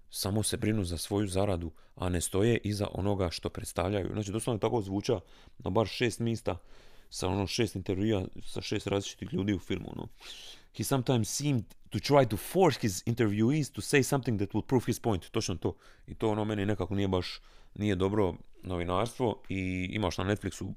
[0.10, 4.10] samo se brinu za svoju zaradu, a ne stoje iza onoga što predstavljaju.
[4.14, 5.20] Znači, doslovno tako zvuča
[5.58, 6.58] na bar šest mista
[7.10, 9.94] sa ono šest intervjua sa šest različitih ljudi u filmu.
[9.96, 10.08] No.
[10.78, 14.86] He sometimes seemed to try to force his interviewees to say something that would prove
[14.86, 15.30] his point.
[15.32, 15.76] Točno to.
[16.08, 17.42] I to ono meni nekako nije baš
[17.76, 20.74] nije dobro novinarstvo i imaš na Netflixu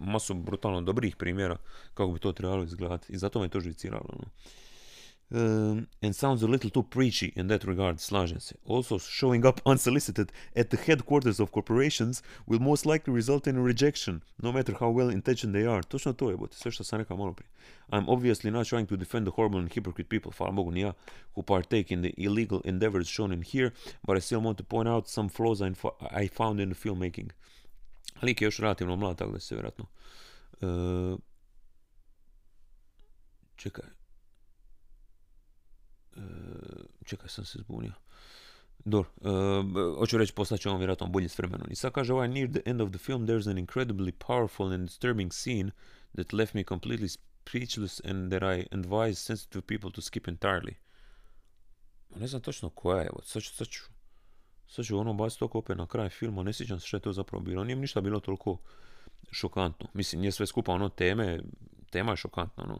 [0.00, 1.56] masu brutalno dobrih primjera
[1.94, 3.12] kako bi to trebalo izgledati.
[3.12, 4.08] I zato me to žviciralo.
[4.18, 4.24] No.
[5.32, 8.54] Um, and sounds a little too preachy in that regard, slažem se.
[8.66, 13.62] Also, showing up unsolicited at the headquarters of corporations will most likely result in a
[13.62, 15.82] rejection, no matter how well intentioned they are.
[15.82, 17.50] Točno to je, bote, sve što sam rekao malo prije.
[17.90, 20.84] I'm obviously not trying to defend the horrible and hypocrite people, hvala Bogu ni
[21.36, 23.70] who partake in the illegal endeavors shown in here,
[24.02, 25.72] but I still want to point out some flaws I,
[26.24, 27.30] I found in the filmmaking.
[28.22, 29.86] Lik je još relativno mlad, tako da se vjerojatno...
[30.60, 31.18] Uh,
[33.56, 33.84] čekaj,
[37.04, 37.92] čekaj sam se zbunio.
[38.84, 41.66] Dobro, uh, hoću reći poslat će vjerojatno bolje s vremenom.
[41.70, 44.88] I sad kaže ovaj, near the end of the film there's an incredibly powerful and
[44.88, 45.70] disturbing scene
[46.14, 50.74] that left me completely speechless and that I advise sensitive people to skip entirely.
[52.16, 53.82] Ne znam točno koja je, sad ću, sad ću,
[54.70, 57.12] sad ću ono baciti to opet na kraj filma, ne sjećam se što je to
[57.12, 58.58] zapravo bilo, nije ništa bilo toliko
[59.30, 59.88] šokantno.
[59.94, 61.40] Mislim, nije sve skupa ono teme,
[61.90, 62.78] tema je šokantna, ono,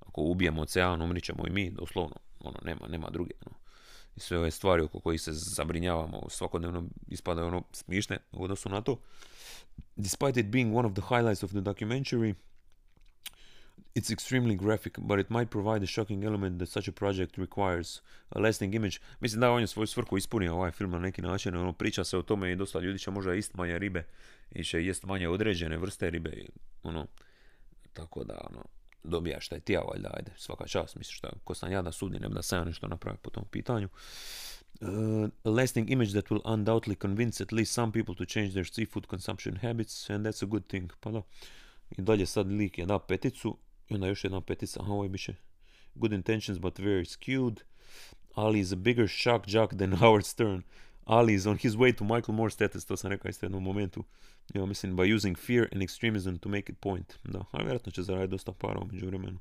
[0.00, 3.30] ako ubijemo ocean, umrit ćemo i mi, doslovno ono, nema, nema druge.
[3.46, 3.56] Ono.
[4.16, 8.80] I sve ove stvari oko kojih se zabrinjavamo svakodnevno ispadaju ono smišne u odnosu na
[8.80, 9.00] to.
[9.96, 12.34] Despite it being one of the highlights of the documentary,
[13.94, 18.00] it's extremely graphic, but it might provide a shocking element that such a project requires
[18.30, 18.98] a lasting image.
[19.20, 22.18] Mislim da on je svoju svrhu ispunio ovaj film na neki način, ono, priča se
[22.18, 24.04] o tome i dosta ljudi će možda ist manje ribe
[24.50, 26.30] i će jest manje određene vrste ribe,
[26.82, 27.06] ono,
[27.92, 28.64] tako da, ono,
[29.04, 32.28] dobijaš taj tija, valjda, ajde, svaka čast, misliš šta, ko sam ja da sudim, ne
[32.28, 33.88] da sam ja nešto napravio po tom pitanju.
[34.80, 38.66] Uh, a lasting image that will undoubtedly convince at least some people to change their
[38.66, 40.92] seafood consumption habits, and that's a good thing.
[41.00, 41.22] Pa da.
[41.98, 43.56] I dalje sad lik je da peticu,
[43.90, 45.34] još petica, aha, ovo je biće
[45.94, 47.62] good intentions but very skewed.
[48.34, 50.62] Ali is a bigger shock jock than Howard Stern.
[51.04, 54.04] Ali is on his way to Michael Moore status, to sam rekao isto jednom momentu.
[54.54, 57.18] Ja mislim, by using fear and extremism to make it point.
[57.24, 59.38] Da, a vjerojatno će zaraditi dosta para umeđu vremenu.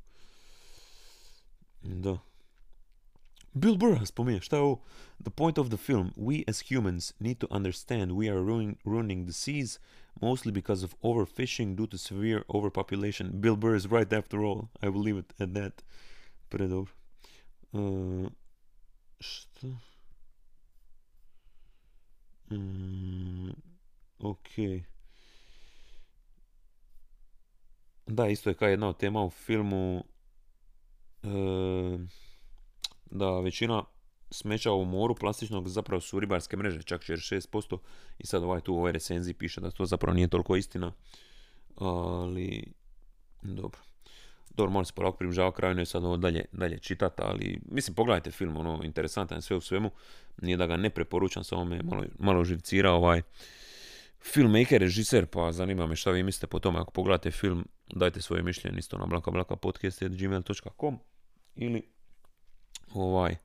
[1.81, 2.17] Da.
[3.53, 4.81] Bill Burr spominje, šta je ovo?
[5.23, 9.25] The point of the film, we as humans need to understand we are ruining, ruining
[9.25, 9.79] the seas
[10.21, 13.41] mostly because of overfishing due to severe overpopulation.
[13.41, 14.69] Bill Burr is right after all.
[14.81, 15.83] I will leave it at that.
[16.49, 16.87] Predobro.
[17.73, 18.29] Uh?
[22.51, 23.51] Mm,
[24.19, 24.49] ok.
[28.07, 30.03] Da, isto je kao jedna od tema u filmu
[31.23, 31.27] e,
[33.11, 33.83] da većina
[34.31, 37.77] smeća u moru plastičnog zapravo su ribarske mreže, čak 6%.
[38.19, 40.91] I sad ovaj tu u ovoj recenziji piše da to zapravo nije toliko istina.
[41.75, 42.73] Ali,
[43.41, 43.79] dobro.
[44.49, 48.31] Dobro, moram se polako približavati kraju, ne sad ovo dalje, dalje čitati, ali mislim, pogledajte
[48.31, 49.91] film, ono, interesantan je sve u svemu.
[50.41, 53.21] Nije da ga ne preporučam, samo me malo, malo živcira ovaj
[54.21, 56.79] filmmaker, režiser, pa zanima me šta vi mislite po tome.
[56.79, 60.99] Ako pogledate film, dajte svoje mišljenje isto na blakablakapodcast.gmail.com
[61.55, 61.83] ili
[62.93, 63.35] ovaj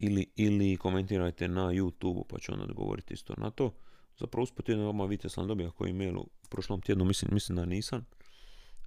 [0.00, 3.74] ili, ili komentirajte na YouTube pa ću onda odgovoriti isto na to.
[4.18, 7.64] Zapravo usput jedno vama vidite sam dobio koji mail u prošlom tjednu, mislim, mislim da
[7.64, 8.06] nisam,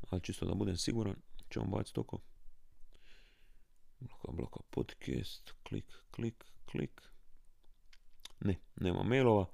[0.09, 1.15] ali čisto da budem siguran
[1.49, 2.19] ćemo baciti oko.
[3.99, 7.01] Bloka, bloka, podcast, klik, klik, klik.
[8.39, 9.45] Ne, nema mailova.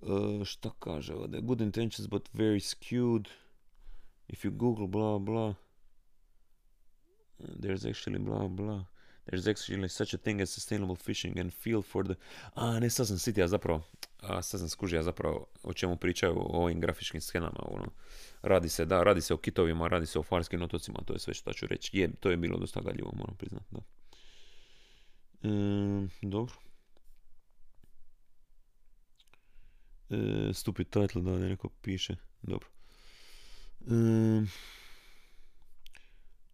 [0.00, 1.40] Uh, šta kaže ovdje?
[1.40, 3.28] Good intentions but very skewed.
[4.28, 5.54] If you google blah blah.
[7.38, 8.91] There's actually blah blah.
[9.26, 12.14] There's actually such a thing as sustainable fishing and feel for the...
[12.54, 13.82] A, ne, sad sam sitija zapravo.
[14.20, 17.60] A, sad sam skužio zapravo o čemu pričaju o ovim grafičkim skenama.
[17.62, 17.86] Ono.
[18.42, 21.34] Radi se, da, radi se o kitovima, radi se o farskim otocima, to je sve
[21.34, 21.98] što ću reći.
[21.98, 23.80] Je, to je bilo dosta galjivo, moram priznati, da.
[25.42, 26.54] E, dobro.
[30.10, 32.16] E, stupid title, da, neko piše.
[32.42, 32.68] Dobro.
[33.80, 34.46] E,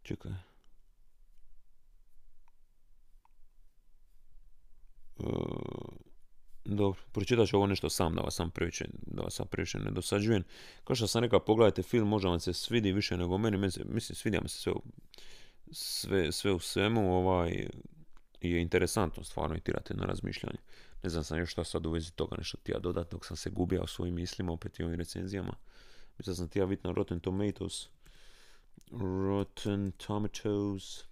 [0.03, 0.48] Čekaj.
[6.65, 9.91] Dobro, pročitat ću ovo nešto sam da vas sam previše, da vas sam previše ne
[9.91, 10.45] dosađujem.
[10.85, 14.17] Kao što sam rekao, pogledajte film, možda vam se svidi više nego meni, meni mislim,
[14.17, 14.73] svidja se sve,
[15.73, 17.69] sve, sve u svemu, ovaj,
[18.41, 20.59] je interesantno stvarno i tirate na razmišljanje.
[21.03, 23.37] Ne znam sam još šta sad u vezi toga nešto ti ja dodat dok sam
[23.37, 25.53] se gubio u svojim mislima opet i ovim recenzijama.
[26.19, 27.89] Mislim sam ti ja na Rotten Tomatoes.
[28.91, 31.05] Rotten Tomatoes.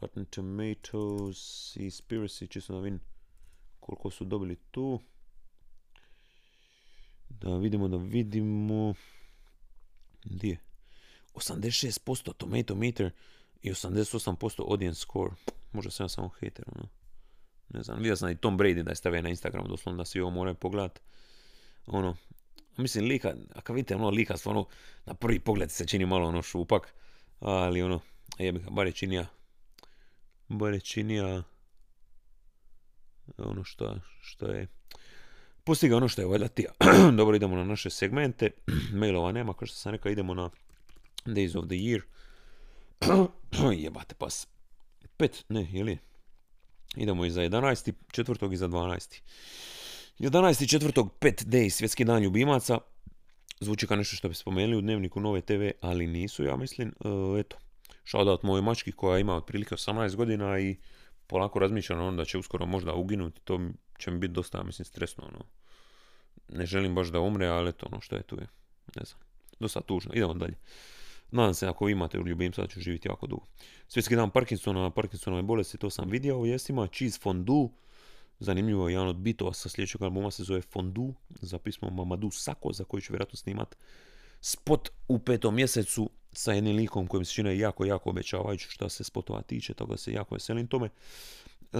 [0.00, 3.00] Rotten Tomatoes i Spiracy, čisto da vidim
[3.82, 5.00] koliko su dobili tu.
[7.28, 8.94] Da vidimo, da vidimo.
[10.24, 10.50] Gdje?
[10.50, 10.58] je?
[11.34, 13.10] 86% Tomato Meter
[13.62, 15.30] i 88% Audience Score.
[15.72, 16.88] Možda sam ja samo hater, ono.
[17.68, 20.20] Ne znam, vidio sam i Tom Brady da je stavio na Instagram, doslovno da svi
[20.20, 21.00] ovo moraju pogledat.
[21.86, 22.16] Ono,
[22.76, 24.66] mislim, lika, a kad vidite ono lika, stvarno,
[25.04, 26.94] na prvi pogled se čini malo ono šupak,
[27.40, 28.00] ali ono,
[28.38, 29.26] jebi ga, bar je činija,
[30.48, 31.42] bar je činija
[33.38, 34.66] ono što, što je
[35.64, 36.72] postigao ono što je valjda tija.
[37.18, 38.50] Dobro, idemo na naše segmente.
[39.00, 40.50] Mailova nema, kao što sam rekao, idemo na
[41.24, 42.02] Days of the Year.
[43.82, 44.48] Jebate pas.
[45.16, 45.98] Pet, ne, je li?
[46.96, 47.92] Idemo i za 11.
[48.12, 49.20] četvrtog i za 12.
[50.18, 50.70] 11.
[50.70, 52.78] četvrtog, pet day, svjetski dan ljubimaca.
[53.60, 56.88] Zvuči kao nešto što bi spomenuli u dnevniku Nove TV, ali nisu, ja mislim.
[56.88, 57.56] E, eto,
[58.04, 60.76] shoutout mojoj mački koja ima otprilike 18 godina i
[61.26, 63.60] polako razmišljam ono da će uskoro možda uginuti, to
[63.98, 65.44] će mi biti dosta, mislim, stresno, ono.
[66.48, 68.46] Ne želim baš da umre, ali eto, ono što je tu je.
[68.96, 69.20] Ne znam.
[69.60, 70.12] Dosta tužno.
[70.14, 70.54] Idemo dalje.
[71.30, 73.46] Nadam se ako imate u ljubimca da ću živjeti jako dugo.
[73.88, 76.86] Svjetski dan Parkinsona, Parkinsonove bolesti, to sam vidio u vijestima.
[76.86, 77.68] Cheese Fondue,
[78.38, 82.84] zanimljivo, jedan od bitova sa sljedećeg albuma se zove Fondue, za pismo Mamadou Sako, za
[82.84, 83.76] koji ću vjerojatno snimat
[84.40, 89.04] spot u petom mjesecu sa jednim likom kojim se čine jako, jako obećavajući što se
[89.04, 90.88] spotova tiče, toga se jako veselim tome.
[91.72, 91.78] E,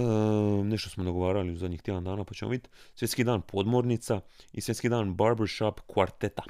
[0.63, 2.69] nešto smo dogovarali u zadnjih tjedan dana, pa ćemo vidjeti.
[2.95, 4.21] Svjetski dan podmornica
[4.53, 6.43] i svjetski dan barbershop kvarteta.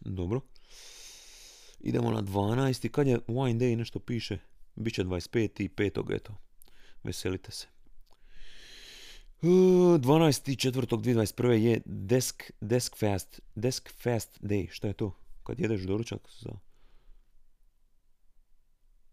[0.00, 0.40] Dobro.
[1.80, 2.88] Idemo na 12.
[2.88, 4.38] Kad je Wine Day, nešto piše.
[4.76, 5.62] Biće 25.
[5.62, 6.14] i 5.
[6.14, 6.32] eto.
[7.04, 7.66] Veselite se.
[9.42, 11.50] E, 12.4.2021.
[11.50, 14.68] je Desk, desk Fast, Desk Fast Day.
[14.70, 15.12] Šta je to?
[15.44, 16.50] Kad jedeš doručak za...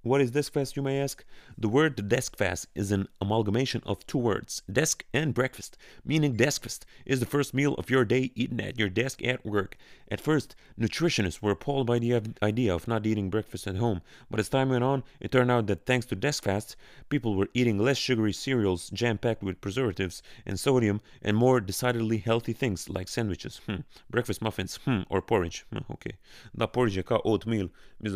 [0.08, 1.26] What is desk fast, you may ask?
[1.58, 6.64] The word desk fast is an amalgamation of two words, desk and breakfast, meaning desk
[6.64, 9.76] fast is the first meal of your day eaten at your desk at work.
[10.10, 14.02] At first, nutritionists were appalled by the idea of not eating breakfast at home,
[14.32, 16.78] but as time went on, it turned out that thanks to desk fasts,
[17.10, 22.54] people were eating less sugary cereals jam-packed with preservatives and sodium and more decidedly healthy
[22.54, 25.66] things like sandwiches, hmm, breakfast muffins, hmm, or porridge.
[25.72, 26.06] Hmm, ok.
[26.54, 27.68] Da, je kao oatmeal.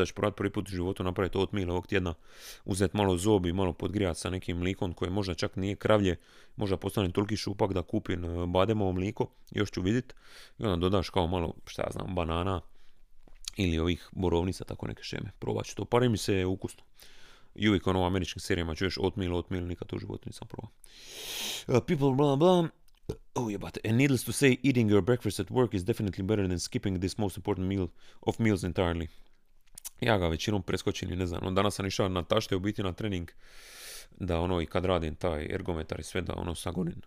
[0.07, 0.93] Ću porat prvi put u
[1.35, 2.13] oatmeal ovog tjedna.
[2.65, 6.15] Uzeti malo zobi, malo podgrijati sa nekim mlikom koje možda čak nije kravlje,
[6.55, 10.13] možda postane toliki šupak da kupim e, bademovo mliko, još ću vidit.
[10.59, 12.61] I onda dodaš kao malo, šta ja znam, banana
[13.57, 15.31] ili ovih borovnica, tako neke šeme.
[15.39, 16.83] Probat ću to, pari mi se ukusno.
[17.55, 20.71] I uvijek ono u američkim serijama čuješ oatmeal, oatmeal, nikad to u životu nisam probao.
[21.67, 22.69] Uh, people blah blah.
[23.35, 23.79] Oh jebate.
[23.89, 27.17] And needless to say, eating your breakfast at work is definitely better than skipping this
[27.17, 27.87] most important meal
[28.21, 29.07] of meals entirely.
[30.01, 31.41] Ja ga većinom preskočim i ne znam.
[31.43, 33.31] ono, Danas sam išao na tašte u biti na trening
[34.19, 37.01] da ono i kad radim taj ergometar i sve da ono sagonim.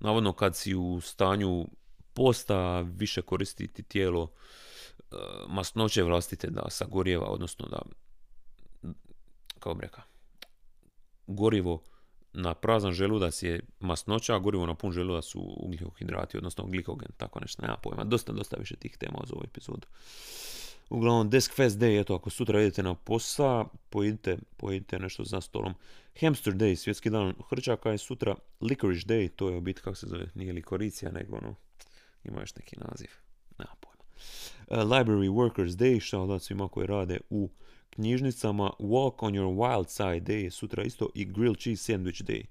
[0.00, 1.68] Navodno kad si u stanju
[2.14, 4.30] posta više koristiti tijelo
[4.98, 5.14] e,
[5.48, 7.82] masnoće vlastite da sagorijeva, odnosno da
[9.58, 10.04] kako bi rekao,
[11.26, 11.82] gorivo
[12.32, 17.40] na prazan želudac je masnoća, a gorivo na pun želudac su ugljikohidrati, odnosno glikogen, tako
[17.40, 18.04] nešto, nema pojma.
[18.04, 19.86] Dosta, dosta više tih tema za ovu epizodu.
[20.90, 25.74] Uglavnom, Desk Fest Day, eto, ako sutra idete na posao, pojedite, pojedite nešto za stolom.
[26.20, 28.34] Hamster Day, svjetski dan hrčaka je sutra.
[28.60, 31.54] Licorice Day, to je u biti, kako se zove, nije likoricija, nego ono,
[32.24, 33.08] ima još neki naziv.
[33.58, 34.04] Nema pojma.
[34.66, 37.50] Uh, Library Workers Day, šta da svima koji rade u
[37.90, 38.70] knjižnicama.
[38.78, 42.44] Walk on your wild side day je sutra isto i Grilled Cheese Sandwich Day.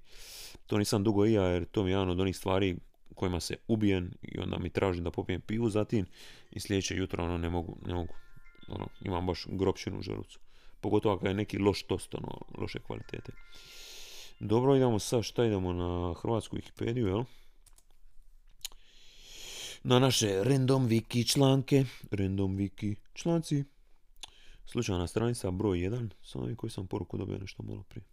[0.66, 2.76] To nisam dugo i ja jer to mi je jedan od onih stvari
[3.14, 6.06] kojima se ubijem i onda mi tražim da popijem pivu zatim
[6.50, 8.14] i sljedeće jutro ono ne mogu, ne mogu,
[8.70, 10.38] ono, imam baš gropčinu u želucu.
[10.80, 13.32] Pogotovo ako je neki loš tost, ono, loše kvalitete.
[14.40, 17.24] Dobro, idemo sad, šta idemo na hrvatsku Wikipediju, jel?
[19.82, 23.64] Na naše random wiki članke, random wiki članci.
[24.66, 28.09] Slučajna stranica broj 1, samo koji sam poruku dobio nešto malo prije.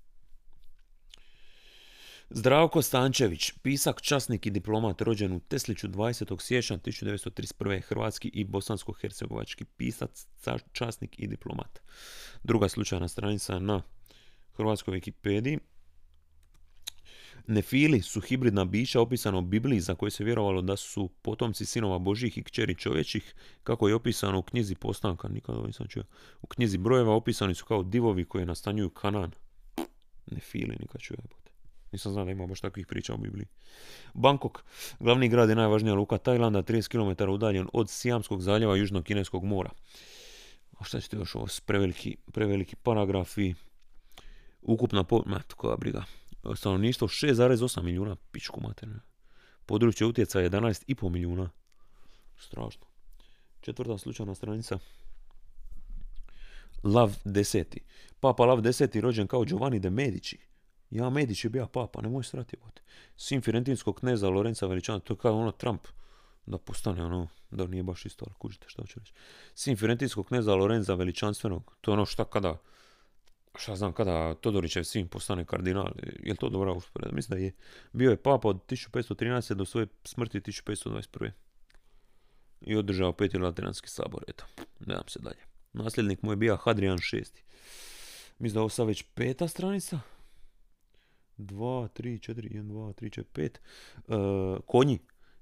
[2.29, 6.41] Zdravko Stančević, pisak, časnik i diplomat rođen u Tesliću 20.
[6.41, 7.81] siječnja 1931.
[7.81, 10.27] Hrvatski i bosansko-hercegovački pisac,
[10.71, 11.79] časnik i diplomat.
[12.43, 13.81] Druga slučajna stranica na
[14.57, 15.59] hrvatskoj Wikipediji.
[17.47, 21.99] Nefili su hibridna bića opisana u Bibliji za koje se vjerovalo da su potomci sinova
[21.99, 26.03] Božih i kćeri čovječih, kako je opisano u knjizi Postanka, nikada nisam čuo.
[26.41, 29.31] U knjizi brojeva opisani su kao divovi koji nastanjuju Kanan.
[30.31, 31.17] Nefili, nikad čuo.
[31.91, 33.45] Nisam znao da ima baš takvih priča u Bibliji.
[34.13, 34.63] Bangkok,
[34.99, 39.69] glavni grad je najvažnija luka Tajlanda, 30 km udaljen od Sijamskog zaljeva Južnog kineskog mora.
[40.79, 43.53] A šta ćete još ovo, preveliki, preveliki paragrafi,
[44.61, 45.23] ukupna po...
[45.55, 46.03] koja briga.
[46.55, 48.99] Stanovništvo 6,8 milijuna, pičku materne.
[49.65, 51.49] Područje utjecaja 11,5 milijuna.
[52.37, 52.85] Strašno.
[53.61, 54.79] Četvrta slučajna stranica.
[56.83, 57.79] Lav deseti.
[58.19, 60.37] Papa Lav deseti rođen kao Giovanni de Medici
[60.91, 62.81] ja Medić je bio papa, nemoj srati bote.
[63.17, 65.87] Sin Firentinskog kneza Lorenza Veličana, to je kao ono Trump
[66.45, 69.13] da postane ono, da nije baš isto, ali kužite što ću reći.
[69.55, 72.57] Sin Firentinskog kneza Lorenza Veličanstvenog, to je ono šta kada,
[73.55, 75.87] šta znam, kada Todorićev sin postane kardinal,
[76.23, 77.15] je li to dobra usporeda?
[77.15, 77.51] Mislim da je.
[77.93, 79.53] Bio je papa od 1513.
[79.53, 81.31] do svoje smrti 1521.
[82.61, 84.45] I održao peti lateranski sabor, eto,
[84.79, 85.39] ne se dalje.
[85.73, 87.23] Nasljednik mu je bio Hadrian VI.
[88.39, 89.99] Mislim da ovo sad već peta stranica,
[91.37, 93.51] 2, 3, 4, 1, 2, 3, 4,
[94.07, 94.61] 5.
[94.65, 94.99] konji.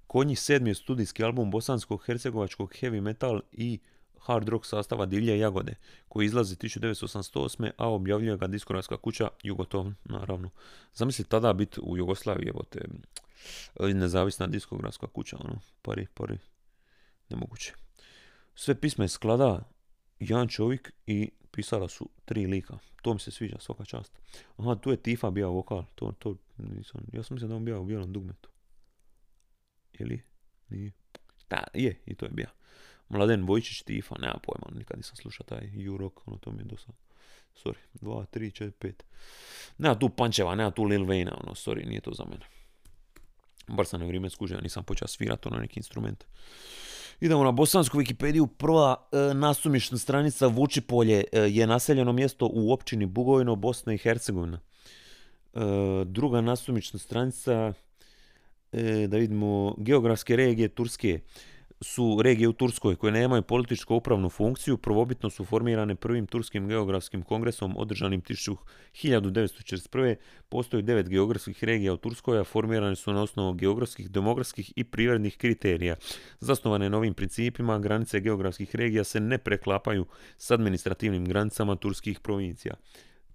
[0.08, 3.80] Konji sedmi je studijski album bosanskog hercegovačkog heavy metal i
[4.26, 5.76] hard rock sastava Divlje Jagode,
[6.08, 7.72] koji izlazi 1988.
[7.78, 10.50] a objavljuje ga diskografska kuća Jugotov, naravno.
[10.94, 12.82] Zamisli tada biti u Jugoslaviji, evo te,
[13.80, 16.38] nezavisna diskografska kuća, ono, pari, pari,
[17.30, 17.74] nemoguće.
[18.56, 19.64] Sve pisme sklada
[20.20, 22.78] jedan čovjek i pisala su tri lika.
[23.06, 24.20] To mi se sviđa, svaka čast.
[24.58, 25.86] Aha, tu je Tifa bio vokal.
[25.96, 28.50] To, to nisam, ja sam mislio da on bio u bijelom dugmetu.
[30.00, 30.24] Je li?
[30.70, 30.92] Nije.
[31.50, 32.48] Da, je, i to je bio.
[33.10, 36.92] Mladen Vojčić Tifa, nema pojma, nikad nisam slušao taj U-Rock, ono to mi je dosta.
[37.64, 38.94] Sorry, 2, 3, 4, 5.
[39.78, 42.46] Nema tu pančeva, nema tu Lil Wayne, ono, sorry, nije to za mene.
[43.68, 46.26] Bar sam na vrijeme skužio, nisam počeo svirati ono neki instrument.
[47.20, 48.48] Idemo na bosansku Wikipediju.
[48.48, 54.60] Prva e, nasumišna stranica Vučipolje e, je naseljeno mjesto u općini Bugojno, Bosna i Hercegovina.
[55.54, 55.60] E,
[56.06, 57.74] druga nasumična stranica,
[58.72, 61.20] e, da vidimo, geografske regije Turske
[61.82, 67.24] su regije u Turskoj koje nemaju političko upravnu funkciju, prvobitno su formirane prvim turskim geografskim
[67.24, 70.16] kongresom održanim 1941.
[70.50, 75.38] Postoji devet geografskih regija u Turskoj, a formirane su na osnovu geografskih, demografskih i privrednih
[75.38, 75.96] kriterija.
[76.40, 80.06] Zasnovane novim principima, granice geografskih regija se ne preklapaju
[80.38, 82.76] s administrativnim granicama turskih provincija.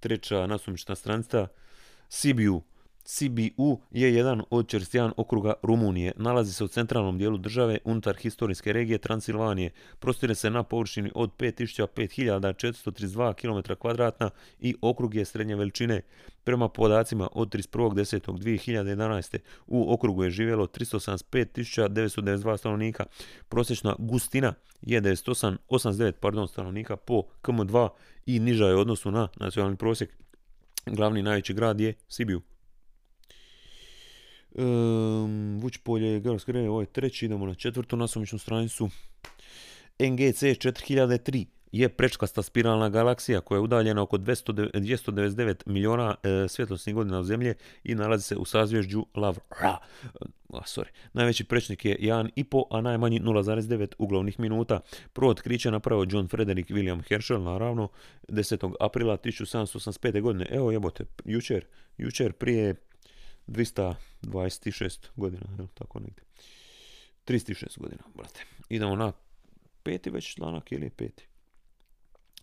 [0.01, 1.49] Treća nasumična stranica,
[2.09, 2.63] Sibiu,
[3.05, 6.13] CBU je jedan od čerstijan okruga Rumunije.
[6.17, 9.71] Nalazi se u centralnom dijelu države unutar historijske regije Transilvanije.
[9.99, 14.31] Prostire se na površini od 5532 km kvadratna
[14.61, 16.03] i okrug je srednje veličine.
[16.45, 19.39] Prema podacima od 31.10.2011.
[19.67, 23.05] u okrugu je živjelo 375.992 stanovnika.
[23.49, 27.89] Prosječna gustina je 98, pardon, stanovnika po KM2
[28.27, 30.11] i niža je u odnosu na nacionalni prosjek.
[30.87, 32.50] Glavni najveći grad je Sibiu.
[34.55, 38.91] Um, Vučpolje, Geografske regije, ovo je treći, idemo na četvrtu nasumičnu stranicu.
[39.99, 47.19] NGC 4003 je prečkasta spiralna galaksija koja je udaljena oko 299 milijuna e, svjetlosnih godina
[47.19, 49.39] od Zemlje i nalazi se u sazvježđu Lav.
[50.51, 50.89] sorry.
[51.13, 54.81] Najveći prečnik je 1,5, a najmanji 0,9 uglavnih minuta.
[55.13, 57.89] Prvo otkriće napravio John Frederick William Herschel, naravno,
[58.29, 58.75] 10.
[58.81, 60.21] aprila 1785.
[60.21, 60.47] godine.
[60.51, 61.65] Evo jebote, jučer,
[61.99, 62.75] jučer prije
[63.51, 66.25] 226 godina, jel, tako negdje.
[67.27, 68.45] 36 godina, brate.
[68.69, 69.13] Idemo na
[69.83, 71.27] peti već članak ili peti.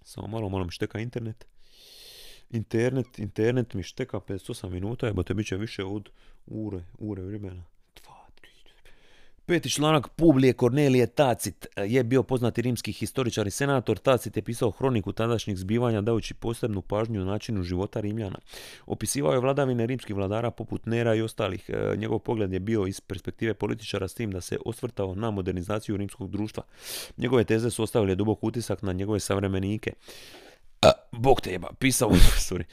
[0.03, 1.45] Samo malo, malo mi šteka internet.
[2.49, 6.09] Internet, internet mi šteka 58 minuta, te bit će više od
[6.45, 7.63] ure, ure vremena.
[9.49, 13.97] Peti članak Publije Kornelije Tacit e, je bio poznati rimski historičar i senator.
[13.97, 18.39] Tacit je pisao hroniku tadašnjih zbivanja dajući posebnu pažnju načinu života Rimljana.
[18.85, 21.69] Opisivao je vladavine rimskih vladara poput Nera i ostalih.
[21.69, 25.97] E, njegov pogled je bio iz perspektive političara s tim da se osvrtao na modernizaciju
[25.97, 26.63] rimskog društva.
[27.17, 29.93] Njegove teze su ostavile dubok utisak na njegove savremenike.
[31.11, 32.09] Bog te jeba, pisao,
[32.49, 32.63] sorry,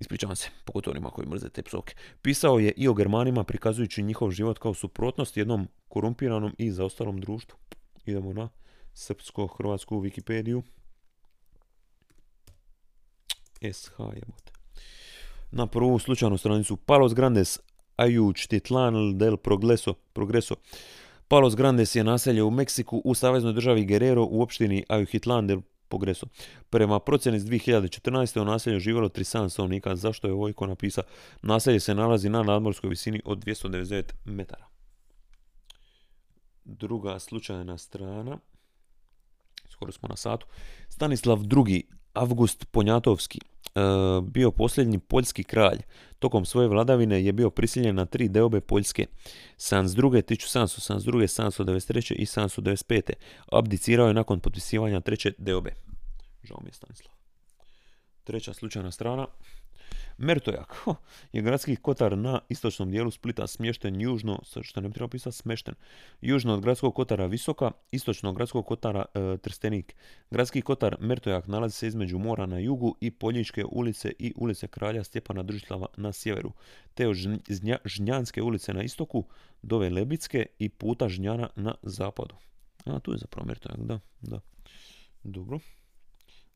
[0.00, 1.94] ispričavam se, pogotovo onima koji mrze te psovke.
[2.22, 7.58] Pisao je i o Germanima prikazujući njihov život kao suprotnost jednom korumpiranom i zaostalom društvu.
[8.06, 8.48] Idemo na
[8.94, 10.62] srpsko-hrvatsku Wikipediju.
[13.72, 14.52] SH jebote.
[15.50, 17.58] Na prvu slučajnu stranicu Palos Grandes
[17.96, 20.54] Ayuchtitlan del Progreso, Progreso.
[21.28, 25.60] Palos Grandes je naselje u Meksiku u saveznoj državi Guerrero u opštini Ayuhtitlan del
[25.92, 26.26] Progreso.
[26.70, 28.40] Prema procjeni iz 2014.
[28.40, 29.96] u naselju živjelo 37 stanovnika.
[29.96, 31.04] Zašto je Vojko napisao?
[31.42, 34.66] Naselje se nalazi na nadmorskoj visini od 299 metara.
[36.64, 38.38] Druga slučajna strana.
[39.68, 40.46] Skoro smo na satu.
[40.88, 41.38] Stanislav
[41.68, 41.82] II.
[42.14, 43.40] Avgust Ponjatovski
[44.22, 45.78] bio posljednji poljski kralj.
[46.18, 49.06] Tokom svoje vladavine je bio prisiljen na tri deobe Poljske.
[49.56, 50.22] 72.
[50.22, 51.26] 1772.
[51.26, 52.14] 793.
[52.14, 53.12] i 795.
[53.52, 55.74] Abdicirao je nakon potpisivanja treće deobe.
[56.42, 57.14] Žao mi je Stanislav.
[58.24, 59.26] Treća slučajna strana.
[60.18, 60.74] Mertojak
[61.32, 65.74] je gradski kotar na istočnom dijelu Splita smješten južno, što ne bi trebalo pisati smješten,
[66.20, 69.94] južno od gradskog kotara Visoka, istočno od gradskog kotara e, Trstenik.
[70.30, 75.04] Gradski kotar Mertojak nalazi se između mora na jugu i Poljičke ulice i ulice Kralja
[75.04, 76.52] Stjepana Držislava na sjeveru,
[76.94, 77.16] te od
[77.84, 79.24] Žnjanske ulice na istoku,
[79.62, 82.34] dove Lebicke i puta Žnjana na zapadu.
[82.84, 84.40] A, tu je zapravo Mertojak, da, da.
[85.24, 85.58] Dobro.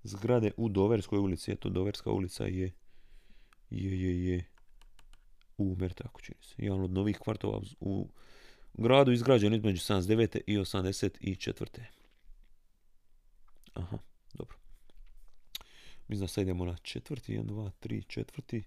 [0.02, 2.72] Zgrade u Doverskoj ulici, eto Doverska ulica je
[3.70, 4.44] je, je, je
[5.58, 6.54] u Mertaku čini se.
[6.58, 8.08] Jedan od novih kvartova u
[8.74, 10.40] gradu izgrađen između 79.
[10.46, 11.80] i 84.
[13.74, 13.98] Aha,
[14.34, 14.56] dobro.
[16.08, 18.62] Mislim da sad idemo na četvrti, 1, 2, 3, četvrti.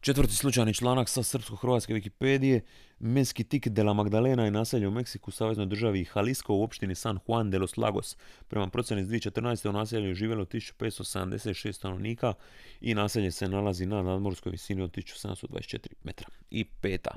[0.00, 2.60] Četvrti slučajni članak sa srpsko-hrvatske Wikipedije.
[2.98, 7.18] Menski tik de la Magdalena je naselje u Meksiku, saveznoj državi Jalisco u opštini San
[7.26, 8.16] Juan de los Lagos.
[8.48, 9.68] Prema procjeni iz 2014.
[9.68, 12.34] u naselju je živjelo 1576 stanovnika
[12.80, 16.28] i naselje se nalazi na nadmorskoj visini od 1724 metra.
[16.50, 17.16] I peta.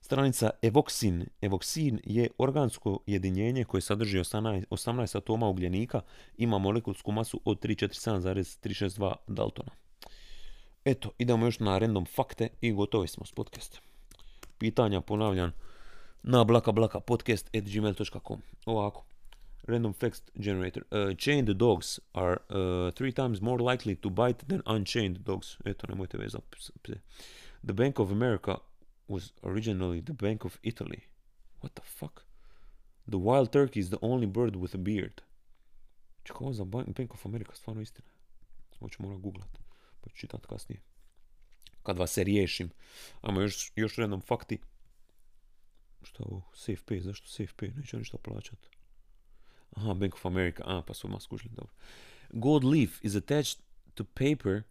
[0.00, 1.26] Stranica Evoxin.
[1.42, 6.00] Evoxin je organsko jedinjenje koje sadrži 18, 18 atoma ugljenika,
[6.36, 9.81] ima molekulsku masu od 347,362 Daltona.
[10.84, 13.80] Eto, idemo još na random fakte i gotovi smo s podcastom.
[14.58, 15.52] Pitanja ponavljam
[16.22, 18.42] na blaka blaka podcast at gmail.com.
[18.66, 19.04] Ovako.
[19.66, 20.82] Random facts generator.
[20.90, 25.56] Uh, chained dogs are uh, three times more likely to bite than unchained dogs.
[25.64, 26.18] Eto, nemojte
[26.50, 26.72] pse.
[27.66, 28.56] The Bank of America
[29.08, 31.00] was originally the Bank of Italy.
[31.60, 32.22] What the fuck?
[33.10, 35.22] The wild turkey is the only bird with a beard.
[36.24, 38.08] Čekaj, ovo za Bank of America, stvarno istina.
[38.80, 39.61] Ovo ću morat googlat
[40.02, 40.80] pa ću kasnije.
[41.82, 42.70] Kad vas se riješim.
[43.20, 44.58] Ajmo još, još jednom fakti.
[46.02, 46.42] Šta ovo?
[46.54, 47.76] SafePay, zašto SafePay?
[47.76, 48.58] Neće ništa plaćat.
[49.76, 51.72] Aha, Bank of America, a pa su ma skužili, dobro.
[52.32, 53.62] Gold leaf is attached
[53.94, 54.62] to paper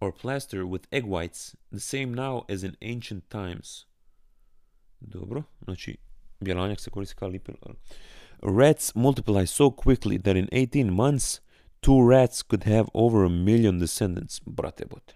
[0.00, 3.86] or plaster with egg whites, the same now as in ancient times.
[5.00, 5.96] Dobro, znači
[6.40, 7.54] bjelanjak se koristi kao lipil.
[8.42, 11.40] Rats multiply so quickly that in 18 months
[11.80, 14.40] two rats could have over a million descendants.
[14.46, 15.14] Brate bote.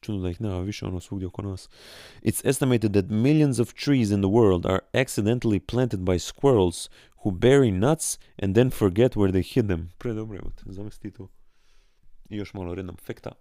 [0.00, 1.68] Čudno da ih nema više ono svugdje oko nas.
[2.22, 6.88] It's estimated that millions of trees in the world are accidentally planted by squirrels
[7.24, 9.88] who bury nuts and then forget where they hid them.
[9.98, 11.28] Pre dobro je, to.
[12.28, 13.32] I još malo rednom fekta.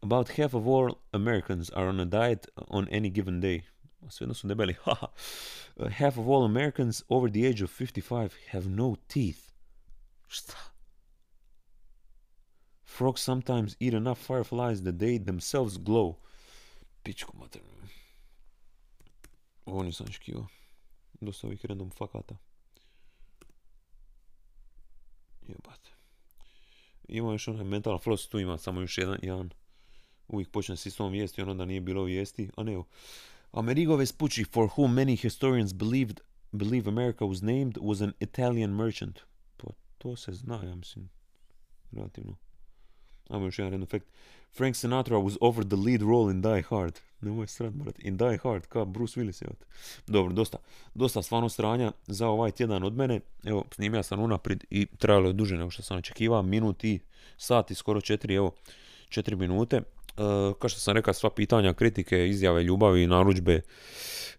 [0.00, 3.62] About half of all Americans are on a diet on any given day.
[4.10, 4.74] Svejedno su debeli.
[5.78, 9.52] Uh, half of all Americans over the age of 55 have no teeth.
[10.28, 10.75] Šta?
[12.96, 16.14] Frogs sometimes eat enough fireflies that they themselves glow.
[17.02, 17.68] Pičku maternu.
[19.66, 20.46] Ovo nisam škivo.
[21.20, 22.36] Dosta ovih random fakata.
[25.48, 25.90] Jebate.
[27.08, 29.50] Ima još onaj mental floss, tu ima samo još jedan, jedan.
[30.28, 32.50] Uvijek počne s istom vijesti, ono da nije bilo vijesti.
[32.56, 32.82] A ne,
[33.52, 36.20] Amerigo Vespucci, for whom many historians believed,
[36.52, 39.20] believe America was named, was an Italian merchant.
[39.56, 39.66] Pa
[39.98, 41.10] to se zna, ja mislim,
[41.92, 42.36] relativno.
[43.28, 44.06] Ajmo još jedan random fact.
[44.56, 47.00] Frank Sinatra was offered the lead role in Die Hard.
[47.20, 47.94] Nemoj srat, brat.
[47.98, 49.48] In Die Hard, kao Bruce Willis, je
[50.06, 50.58] Dobro, dosta.
[50.94, 53.20] Dosta stvarno stranja za ovaj tjedan od mene.
[53.44, 56.42] Evo, snimio sam unaprijed i trajalo je duže nego što sam očekivao.
[56.42, 57.00] Minut i
[57.36, 58.54] sat i skoro četiri, evo,
[59.08, 59.76] četiri minute.
[59.76, 59.82] Uh,
[60.58, 63.60] kao što sam rekao, sva pitanja, kritike, izjave, ljubavi, naručbe,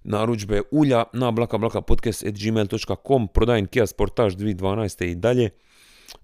[0.04, 5.06] naručbe ulja na blakablakapodcast.gmail.com prodajem Kia Sportage 2012.
[5.06, 5.50] i dalje.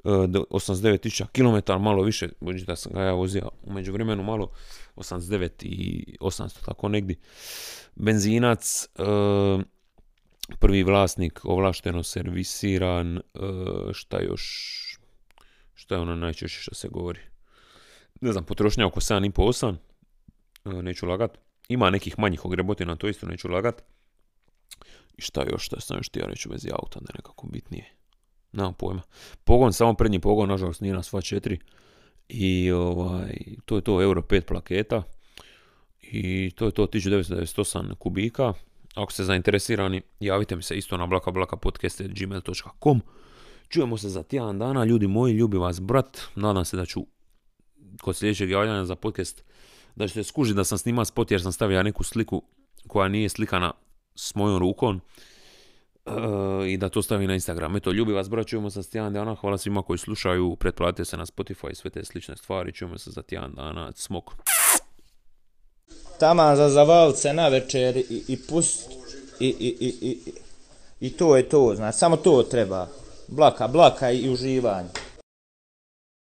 [0.04, 4.52] 89.000 km, malo više, budući da sam ga ja vozio umeđu vremenu malo,
[4.96, 7.16] 89 i 800, tako negdje.
[7.96, 9.04] Benzinac, e,
[10.60, 13.22] prvi vlasnik, ovlašteno servisiran, e,
[13.94, 14.44] šta još,
[15.74, 17.20] šta je ono najčešće što se govori.
[18.22, 19.76] Ne znam, potrošnja oko 7,5-8,
[20.66, 21.38] e, neću lagat.
[21.68, 23.84] Ima nekih manjih ogrebotina, to isto neću lagat.
[25.18, 28.03] I šta još, šta sam još htio reći u vezi auta, da nekako bitnije.
[28.54, 29.02] Nemam pojma.
[29.44, 31.60] Pogon, samo prednji pogon, nažalost nije na sva četiri.
[32.30, 33.36] I ovaj,
[33.66, 35.04] to je to Euro 5 plaketa.
[36.02, 38.54] I to je to 1998 kubika.
[38.96, 43.02] Ako ste zainteresirani, javite mi se isto na blakablakapodcast.gmail.com
[43.70, 46.22] Čujemo se za tjedan dana, ljudi moji, ljubi vas brat.
[46.36, 47.06] Nadam se da ću
[48.02, 49.44] kod sljedećeg javljanja za podcast
[49.96, 52.44] da ćete skužiti da sam snimao spot jer sam stavio neku sliku
[52.88, 53.74] koja nije slikana
[54.16, 55.02] s mojom rukom
[56.06, 57.76] e, i da to stavi na Instagram.
[57.76, 59.36] Eto, ljubi vas, brat, čujemo se za tjedan dana.
[59.36, 62.72] Hvala svima koji slušaju, pretplatite se na Spotify i sve te slične stvari.
[62.72, 63.92] Čujemo se za tjedan dana.
[63.96, 64.32] Smok.
[66.20, 68.92] Taman za zavalce na večer i, i pust
[69.40, 70.34] i, i, i, i,
[71.00, 72.88] i to je to, znači samo to treba.
[73.28, 74.90] Blaka, blaka i uživanje.